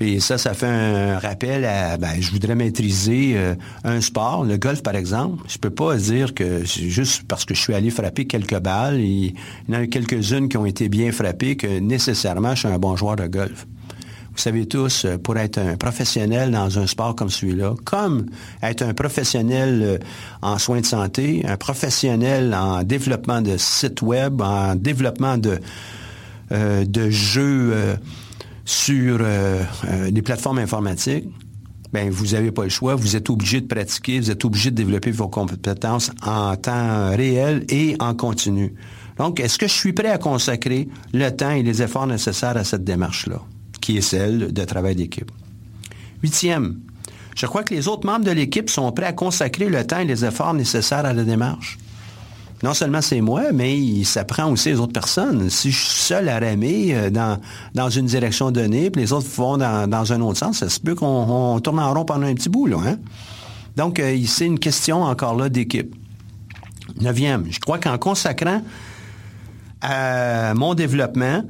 [0.00, 4.56] Et ça, ça fait un rappel à, ben, je voudrais maîtriser euh, un sport, le
[4.56, 5.44] golf par exemple.
[5.46, 8.98] Je peux pas dire que c'est juste parce que je suis allé frapper quelques balles,
[8.98, 9.34] il y
[9.70, 13.14] en a quelques-unes qui ont été bien frappées, que nécessairement je suis un bon joueur
[13.14, 13.68] de golf.
[14.40, 18.24] Vous savez tous, euh, pour être un professionnel dans un sport comme celui-là, comme
[18.62, 19.98] être un professionnel euh,
[20.40, 25.60] en soins de santé, un professionnel en développement de sites web, en développement de,
[26.52, 27.98] euh, de jeux
[28.64, 29.18] sur
[30.10, 31.28] les plateformes informatiques,
[31.92, 34.76] ben vous n'avez pas le choix, vous êtes obligé de pratiquer, vous êtes obligé de
[34.76, 38.72] développer vos compétences en temps réel et en continu.
[39.18, 42.64] Donc, est-ce que je suis prêt à consacrer le temps et les efforts nécessaires à
[42.64, 43.42] cette démarche-là?
[43.80, 45.30] Qui est celle de travail d'équipe.
[46.22, 46.80] Huitième,
[47.36, 50.04] je crois que les autres membres de l'équipe sont prêts à consacrer le temps et
[50.04, 51.78] les efforts nécessaires à la démarche.
[52.62, 55.48] Non seulement c'est moi, mais ça prend aussi les autres personnes.
[55.48, 57.10] Si je suis seul à ramer euh,
[57.74, 60.78] dans, une direction donnée, puis les autres vont dans, dans un autre sens, ça se
[60.78, 62.66] peut qu'on tourne en rond pendant un petit bout.
[62.66, 62.98] Là, hein?
[63.76, 65.94] Donc, euh, c'est une question encore là d'équipe.
[67.00, 68.62] Neuvième, je crois qu'en consacrant
[69.80, 71.42] à mon développement,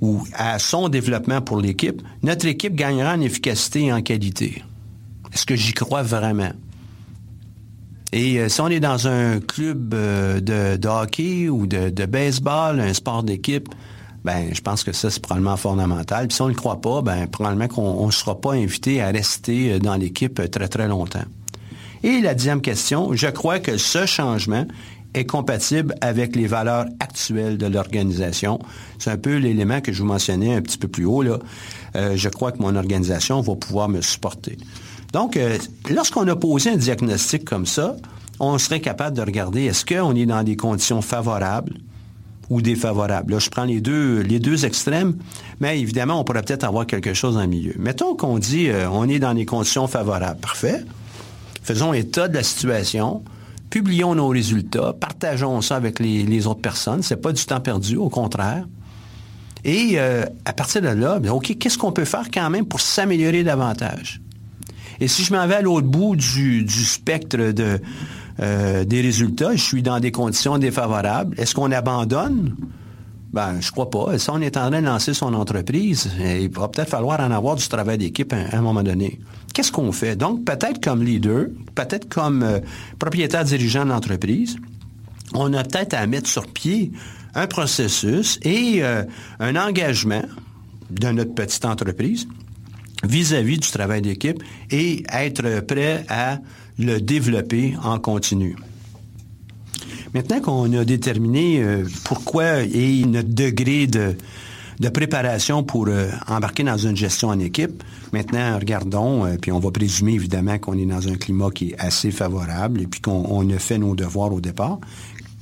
[0.00, 4.62] ou à son développement pour l'équipe, notre équipe gagnera en efficacité et en qualité.
[5.32, 6.52] Est-ce que j'y crois vraiment?
[8.12, 12.92] Et euh, si on est dans un club euh, de, hockey ou de, baseball, un
[12.92, 13.68] sport d'équipe,
[14.24, 16.26] ben je pense que ça, c'est probablement fondamental.
[16.26, 19.10] Puis si on ne le croit pas, ben probablement qu'on ne sera pas invité à
[19.10, 21.24] rester euh, dans l'équipe très, très longtemps.
[22.02, 24.66] Et la deuxième question, je crois que ce changement
[25.14, 28.58] est compatible avec les valeurs actuelles de l'organisation.
[28.98, 31.22] C'est un peu l'élément que je vous mentionnais un petit peu plus haut.
[31.22, 31.38] Là.
[31.94, 34.56] je crois que mon organisation va pouvoir me supporter.
[35.12, 35.58] Donc, euh,
[35.90, 37.96] lorsqu'on a posé un diagnostic comme ça,
[38.38, 41.74] on serait capable de regarder est-ce qu'on est dans des conditions favorables
[42.48, 43.32] ou défavorables?
[43.32, 45.16] Là, je prends les deux, les deux extrêmes,
[45.58, 47.74] mais évidemment, on pourrait peut-être avoir quelque chose en milieu.
[47.78, 50.40] Mettons qu'on dit euh, on est dans des conditions favorables.
[50.40, 50.84] Parfait.
[51.62, 53.22] Faisons état de la situation.
[53.70, 57.02] Publions nos résultats, partageons ça avec les, autres personnes.
[57.02, 58.66] C'est pas du temps perdu, au contraire.
[59.64, 63.44] Et euh, à partir de là, OK, qu'est-ce qu'on peut faire quand même pour s'améliorer
[63.44, 64.20] davantage?
[64.98, 67.80] Et si je m'en vais à l'autre bout du, spectre de,
[68.40, 72.56] euh, des résultats, je suis dans des conditions défavorables, est-ce qu'on abandonne?
[73.32, 74.18] Ben, je crois pas.
[74.18, 77.54] Si on est en train de lancer son entreprise, il va peut-être falloir en avoir
[77.54, 79.20] du travail d'équipe à, un moment donné.
[79.54, 80.16] Qu'est-ce qu'on fait?
[80.16, 82.58] Donc, peut-être comme leader, peut-être comme euh,
[82.98, 84.56] propriétaire dirigeant de l'entreprise,
[85.32, 86.90] on a peut-être à mettre sur pied
[87.34, 89.04] un processus et euh,
[89.38, 90.24] un engagement
[90.90, 92.26] de notre petite entreprise
[93.04, 96.38] vis-à-vis du travail d'équipe et être prêt à
[96.78, 98.56] le développer en continu.
[100.14, 104.16] Maintenant qu'on a déterminé euh, pourquoi et notre degré de,
[104.92, 109.70] préparation pour euh, embarquer dans une gestion en équipe, maintenant regardons, euh, puis on va
[109.70, 113.58] présumer évidemment qu'on est dans un climat qui est assez favorable et puis qu'on a
[113.58, 114.80] fait nos devoirs au départ.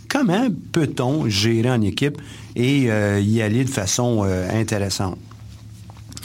[0.08, 2.18] Comment peut-on gérer en équipe
[2.56, 5.18] et y aller de façon intéressante?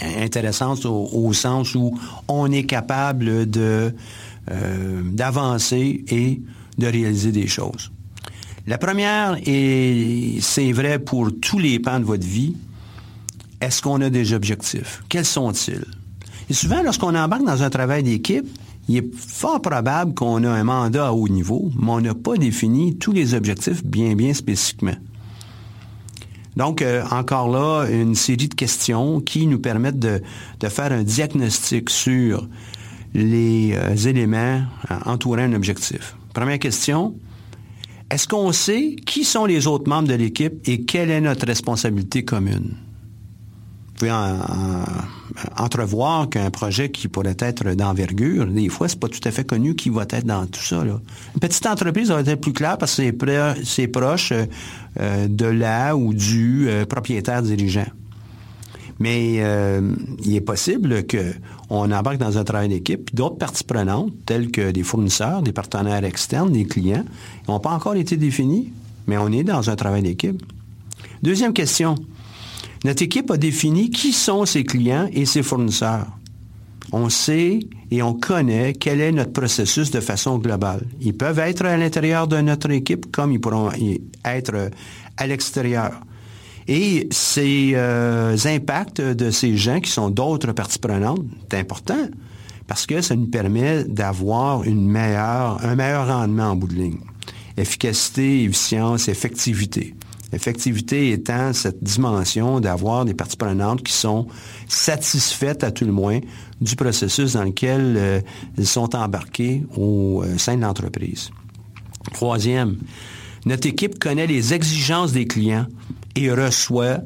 [0.02, 1.98] intéressante au, sens où
[2.30, 3.94] on est capable de
[4.48, 6.42] d'avancer et
[6.78, 7.92] de réaliser des choses.
[8.66, 12.56] La première, et c'est vrai pour tous les pans de votre vie,
[13.60, 15.04] est-ce qu'on a des objectifs?
[15.10, 15.84] Quels sont-ils?
[16.50, 18.46] Et souvent, lorsqu'on embarque dans un travail d'équipe,
[18.88, 22.38] il est fort probable qu'on a un mandat à haut niveau, mais on n'a pas
[22.38, 24.96] défini tous les objectifs bien, bien spécifiquement.
[26.56, 30.22] Donc, euh, encore là, une série de questions qui nous permettent de,
[30.70, 32.48] faire un diagnostic sur
[33.14, 34.62] les euh, éléments
[34.92, 36.16] euh, entourant un objectif.
[36.34, 37.16] Première question,
[38.14, 42.24] est-ce qu'on sait qui sont les autres membres de l'équipe et quelle est notre responsabilité
[42.24, 42.76] commune?
[43.88, 44.12] Vous pouvez
[45.58, 49.76] entrevoir qu'un projet qui pourrait être d'envergure, des fois, c'est pas tout à fait connu
[49.76, 50.84] qui va être dans tout ça.
[50.84, 53.04] Une petite entreprise va être plus claire parce que
[53.64, 57.88] c'est proche euh, de la ou du euh, propriétaire dirigeant.
[59.00, 61.04] Mais euh, il est possible
[61.74, 66.06] qu'on embarque dans un travail d'équipe, d'autres parties prenantes, telles que des fournisseurs, des partenaires
[66.06, 67.04] externes, des clients,
[67.48, 68.72] n'ont pas encore été définis,
[69.08, 70.40] mais on est dans un travail d'équipe.
[71.24, 71.96] Deuxième question.
[72.86, 76.06] Notre équipe a défini qui sont ses clients et ses fournisseurs.
[76.92, 80.86] On sait et on connaît quel est notre processus de façon globale.
[81.02, 83.72] Ils peuvent être à l'intérieur de notre équipe comme ils pourront
[84.24, 84.70] être
[85.18, 85.94] à l'extérieur.
[86.68, 92.08] Et ces euh, impacts de ces gens qui sont d'autres parties prenantes, c'est important
[92.68, 97.00] parce que ça nous permet d'avoir une meilleure, un meilleur rendement en bout de ligne.
[97.58, 99.94] Efficacité, efficience, effectivité.
[100.32, 104.28] Effectivité étant cette dimension d'avoir des parties prenantes qui sont
[104.68, 106.20] satisfaites à tout le moins
[106.60, 108.22] du processus dans lequel euh,
[108.58, 111.30] ils sont embarqués au euh, sein de l'entreprise.
[112.14, 112.78] Troisième,
[113.46, 115.68] notre équipe connaît les exigences des clients
[116.16, 117.00] et reçoit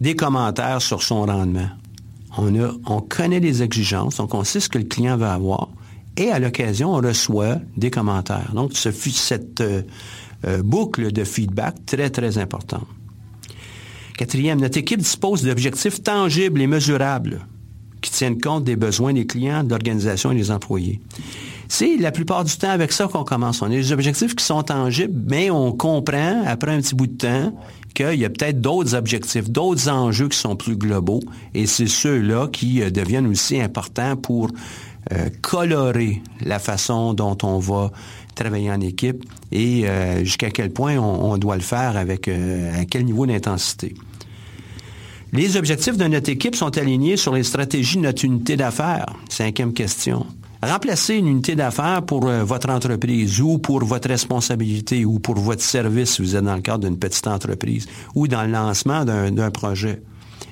[0.00, 1.68] des commentaires sur son rendement.
[2.38, 5.68] On, connaît les exigences, on sait ce que le client va avoir.
[6.16, 8.52] Et à l'occasion, on reçoit des commentaires.
[8.54, 9.82] Donc, ce, cette, euh,
[10.44, 12.86] euh, boucle de feedback très, très importante.
[14.18, 17.46] Quatrième, notre équipe dispose d'objectifs tangibles et mesurables
[18.00, 21.00] qui tiennent compte des besoins des clients, de l'organisation et des employés.
[21.74, 23.62] C'est la plupart du temps avec ça qu'on commence.
[23.62, 27.16] On a des objectifs qui sont tangibles, mais on comprend après un petit bout de
[27.16, 27.58] temps
[27.94, 31.20] qu'il y a peut-être d'autres objectifs, d'autres enjeux qui sont plus globaux,
[31.54, 34.50] et c'est ceux-là qui euh, deviennent aussi importants pour
[35.12, 37.90] euh, colorer la façon dont on va
[38.34, 43.06] travailler en équipe et euh, jusqu'à quel point on, doit le faire avec à quel
[43.06, 43.94] niveau d'intensité.
[45.32, 49.06] Les objectifs de notre équipe sont alignés sur les stratégies de notre unité d'affaires.
[49.30, 50.26] Cinquième question.
[50.64, 55.62] Remplacer une unité d'affaires pour euh, votre entreprise ou pour votre responsabilité ou pour votre
[55.62, 59.50] service si vous êtes dans le cadre d'une petite entreprise ou dans le lancement d'un
[59.50, 60.02] projet.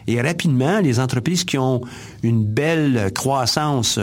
[0.08, 1.80] Et rapidement, les entreprises qui ont
[2.24, 4.00] une belle croissance,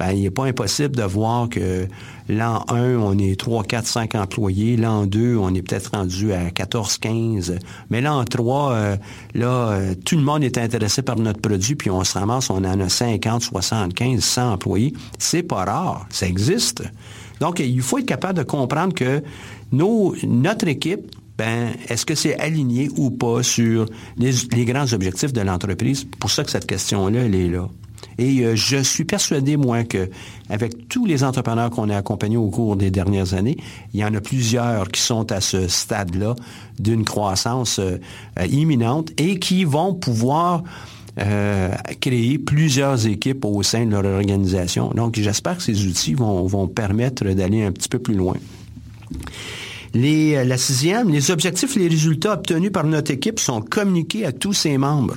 [0.00, 1.86] ben, il n'est pas impossible de voir que
[2.30, 4.78] l'an 1, on est 3, 4, 5 employés.
[4.78, 7.58] L'an 2, on est peut-être rendu à 14, 15.
[7.90, 8.96] Mais l'an 3, euh,
[9.34, 12.64] là, euh, tout le monde est intéressé par notre produit, puis on se ramasse, on
[12.64, 14.94] en a 50, 75, 100 employés.
[15.18, 16.82] C'est pas rare, ça existe.
[17.40, 19.22] Donc, il faut être capable de comprendre que
[19.70, 23.84] notre équipe, ben, est-ce que c'est aligné ou pas sur
[24.16, 26.06] les, grands objectifs de l'entreprise?
[26.18, 27.68] Pour ça que cette question-là, elle est là.
[28.18, 30.10] Et euh, je suis persuadé, moi, que
[30.48, 33.56] avec tous les entrepreneurs qu'on a accompagnés au cours des dernières années,
[33.94, 36.34] il y en a plusieurs qui sont à ce stade-là
[36.78, 37.98] d'une croissance euh,
[38.38, 40.62] euh, imminente et qui vont pouvoir
[42.00, 44.90] créer plusieurs équipes au sein de leur organisation.
[44.94, 48.36] Donc, j'espère que ces outils vont, permettre d'aller un petit peu plus loin.
[49.92, 54.54] La sixième, les objectifs et les résultats obtenus par notre équipe sont communiqués à tous
[54.54, 55.16] ses membres.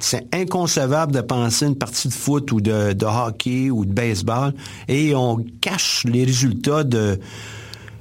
[0.00, 4.52] C'est inconcevable de penser une partie de foot ou de, hockey ou de baseball
[4.88, 6.82] et on cache les résultats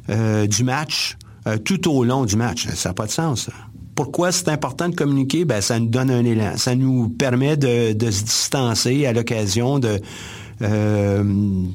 [0.09, 2.67] euh, du match euh, tout au long du match.
[2.69, 3.49] Ça n'a pas de sens.
[3.95, 5.45] Pourquoi c'est important de communiquer?
[5.45, 6.57] Ben, ça nous donne un élan.
[6.57, 10.01] Ça nous permet de se distancer à l'occasion de,
[10.61, 11.21] euh,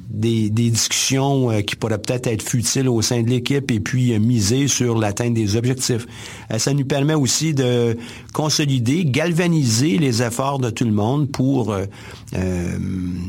[0.09, 4.19] des, discussions euh, qui pourraient peut-être être futiles au sein de l'équipe et puis euh,
[4.19, 6.07] miser sur l'atteinte des objectifs.
[6.57, 7.99] ça nous permet aussi de
[8.33, 11.77] consolider, galvaniser les efforts de tout le monde pour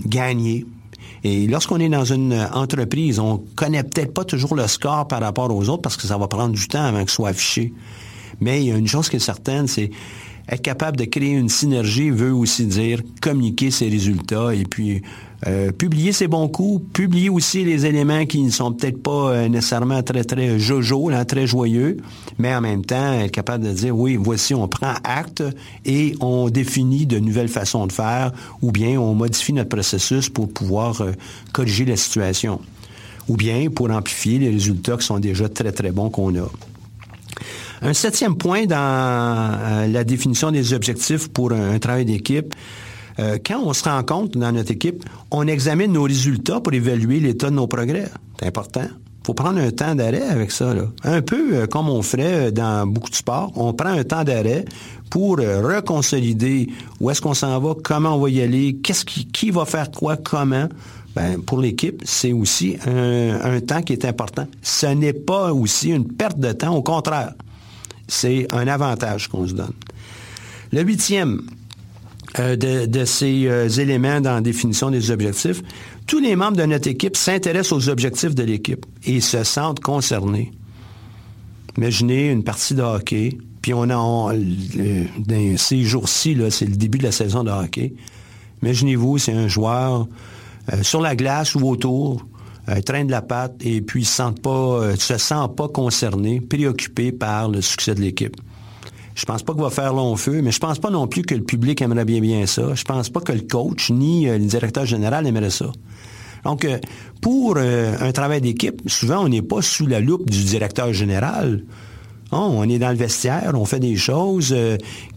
[0.06, 0.66] gagner.
[1.24, 5.54] Et lorsqu'on est dans une entreprise, on connaît peut-être pas toujours le score par rapport
[5.54, 7.74] aux autres parce que ça va prendre du temps avant que ce soit affiché.
[8.40, 9.92] Mais il y a une chose qui est certaine, c'est
[10.52, 15.02] être capable de créer une synergie veut aussi dire communiquer ses résultats et puis
[15.48, 19.48] euh, publier ses bons coups, publier aussi les éléments qui ne sont peut-être pas euh,
[19.48, 21.98] nécessairement très, très jojo, très joyeux,
[22.38, 25.44] mais en même temps être capable de dire, oui, voici, on prend acte
[25.84, 28.32] et on définit de nouvelles façons de faire,
[28.62, 31.14] ou bien on modifie notre processus pour pouvoir euh,
[31.54, 32.62] corriger la situation,
[33.28, 36.48] ou bien pour amplifier les résultats qui sont déjà très, très bons qu'on a.
[37.82, 42.54] Un septième point dans la définition des objectifs pour un travail d'équipe,
[43.20, 47.20] euh, quand on se rend compte dans notre équipe, on examine nos résultats pour évaluer
[47.20, 48.10] l'état de nos progrès.
[48.40, 48.84] C'est important.
[48.84, 50.74] Il faut prendre un temps d'arrêt avec ça.
[51.04, 54.24] Un peu euh, comme on ferait euh, dans beaucoup de sports, on prend un temps
[54.24, 54.66] d'arrêt
[55.10, 56.70] pour reconsolider
[57.02, 59.92] où est-ce qu'on s'en va, comment on va y aller, qu'est-ce qui, qui va faire
[59.92, 60.70] quoi, comment.
[61.14, 64.48] Ben, pour l'équipe, c'est aussi un, temps qui est important.
[64.62, 67.34] Ce n'est pas aussi une perte de temps, au contraire,
[68.12, 69.74] c'est un avantage qu'on se donne.
[70.72, 71.42] Le huitième,
[72.40, 75.62] euh, de, ces euh, éléments dans la définition des objectifs,
[76.08, 80.52] tous les membres de notre équipe s'intéressent aux objectifs de l'équipe et se sentent concernés.
[81.78, 87.04] Imaginez une partie de hockey, puis on a, dans ces jours-ci, c'est le début de
[87.04, 87.94] la saison de hockey.
[88.62, 90.08] Imaginez-vous, c'est un joueur
[90.72, 92.26] euh, sur la glace ou autour,
[92.86, 97.62] train de la patte, et puis ne pas, se sent pas concerné, préoccupé par le
[97.62, 98.36] succès de l'équipe.
[99.16, 101.36] Je pense pas qu'il va faire long feu, mais je pense pas non plus que
[101.36, 102.74] le public aimerait bien bien ça.
[102.74, 105.72] Je pense pas que le coach ni euh, le directeur général aimerait ça.
[106.44, 106.80] Donc, euh,
[107.22, 111.64] pour euh, un travail d'équipe, souvent, on n'est pas sous la loupe du directeur général.
[112.32, 114.56] on est dans le vestiaire, on fait des choses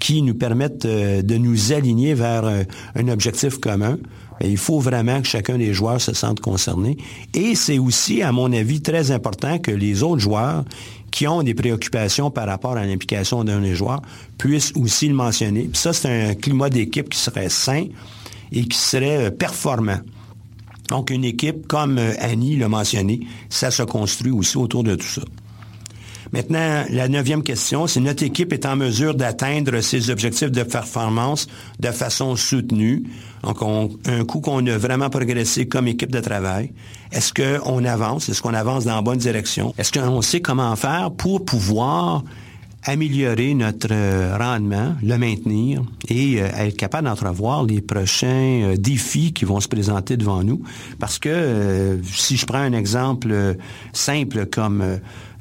[0.00, 3.96] qui nous permettent de nous aligner vers un objectif commun.
[4.44, 6.96] Il faut vraiment que chacun des joueurs se sente concerné.
[7.34, 10.64] Et c'est aussi, à mon avis, très important que les autres joueurs
[11.10, 14.02] qui ont des préoccupations par rapport à l'implication d'un des joueurs
[14.36, 15.70] puissent aussi le mentionner.
[15.72, 17.86] ça, c'est un climat d'équipe qui serait sain
[18.50, 19.98] et qui serait euh, performant.
[20.88, 25.06] Donc, une équipe, comme euh, Annie l'a mentionné, ça se construit aussi autour de tout
[25.06, 25.22] ça.
[26.34, 31.46] Maintenant, la neuvième question, c'est notre équipe est en mesure d'atteindre ses objectifs de performance
[31.78, 33.04] de façon soutenue.
[33.44, 36.72] Donc, un coup qu'on a vraiment progressé comme équipe de travail.
[37.12, 38.28] Est-ce qu'on avance?
[38.28, 39.74] Est-ce qu'on avance dans la bonne direction?
[39.78, 42.24] Est-ce qu'on sait comment faire pour pouvoir
[42.86, 49.32] améliorer notre euh, rendement, le maintenir et euh, être capable d'entrevoir les prochains euh, défis
[49.32, 50.62] qui vont se présenter devant nous?
[50.98, 53.56] Parce que si je prends un exemple
[53.92, 54.98] simple comme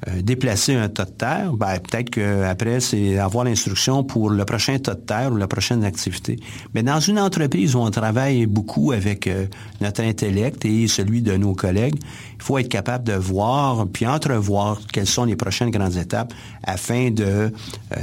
[0.09, 4.77] euh, déplacer un tas de terre, ben, peut-être qu'après, c'est avoir l'instruction pour le prochain
[4.77, 6.39] tas de terre ou la prochaine activité.
[6.73, 9.45] Mais dans une entreprise où on travaille beaucoup avec euh,
[9.79, 11.95] notre intellect et celui de nos collègues,
[12.35, 16.33] il faut être capable de voir puis entrevoir quelles sont les prochaines grandes étapes
[16.63, 17.49] afin de euh,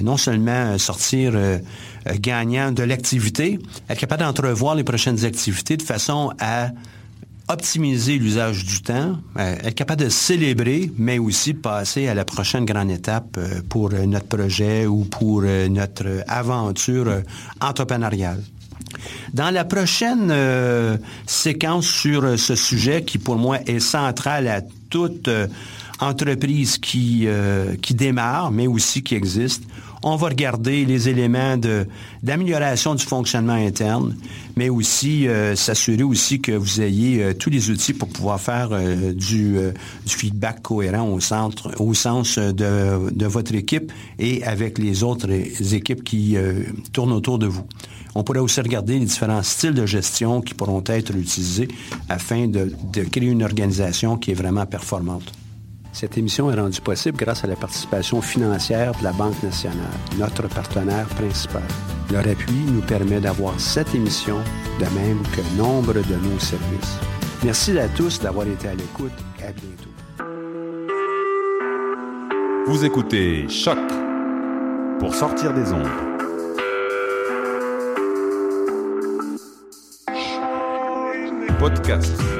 [0.02, 1.34] non seulement sortir
[2.18, 6.70] gagnant de l'activité, être capable d'entrevoir les prochaines activités de façon à
[7.50, 12.64] optimiser l'usage du temps, euh, être capable de célébrer, mais aussi passer à la prochaine
[12.64, 17.22] grande étape euh, pour euh, notre projet ou pour notre aventure
[17.60, 18.40] entrepreneuriale.
[19.32, 20.32] Dans la prochaine
[21.26, 25.30] séquence sur ce sujet, qui pour moi est central à toute
[26.00, 27.26] entreprise qui,
[27.80, 29.62] qui démarre, mais aussi qui existe,
[30.02, 31.56] on va regarder les éléments
[32.22, 34.16] d'amélioration du fonctionnement interne,
[34.56, 38.70] mais aussi euh, s'assurer aussi que vous ayez euh, tous les outils pour pouvoir faire
[38.72, 39.58] euh, du,
[40.06, 45.30] feedback cohérent au centre, au sens de, votre équipe et avec les autres
[45.74, 46.36] équipes qui
[46.92, 47.64] tournent autour de vous.
[48.14, 51.68] On pourrait aussi regarder les différents styles de gestion qui pourront être utilisés
[52.08, 52.72] afin de
[53.10, 55.32] créer une organisation qui est vraiment performante.
[55.92, 59.78] Cette émission est rendue possible grâce à la participation financière de la Banque nationale,
[60.18, 61.62] notre partenaire principal.
[62.10, 64.38] Leur appui nous permet d'avoir cette émission,
[64.78, 66.96] de même que nombre de nos services.
[67.44, 69.12] Merci à tous d'avoir été à l'écoute.
[69.40, 69.90] À bientôt.
[72.66, 73.78] Vous écoutez Choc
[75.00, 75.88] pour sortir des ondes.
[81.58, 82.39] Podcast